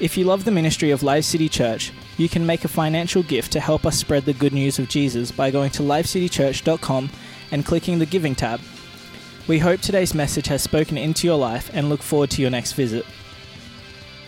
If 0.00 0.16
you 0.16 0.24
love 0.24 0.44
the 0.44 0.50
ministry 0.50 0.90
of 0.90 1.02
Life 1.02 1.24
City 1.24 1.48
Church, 1.48 1.92
you 2.16 2.28
can 2.28 2.46
make 2.46 2.64
a 2.64 2.68
financial 2.68 3.22
gift 3.22 3.52
to 3.52 3.60
help 3.60 3.86
us 3.86 3.98
spread 3.98 4.24
the 4.24 4.32
good 4.32 4.52
news 4.52 4.78
of 4.78 4.88
Jesus 4.88 5.32
by 5.32 5.50
going 5.50 5.70
to 5.72 5.82
lifecitychurch.com 5.82 7.10
and 7.50 7.64
clicking 7.64 7.98
the 7.98 8.06
Giving 8.06 8.34
tab. 8.34 8.60
We 9.46 9.58
hope 9.58 9.80
today's 9.80 10.14
message 10.14 10.46
has 10.46 10.62
spoken 10.62 10.96
into 10.96 11.26
your 11.26 11.36
life 11.36 11.70
and 11.74 11.88
look 11.88 12.02
forward 12.02 12.30
to 12.30 12.42
your 12.42 12.50
next 12.50 12.72
visit. 12.72 13.04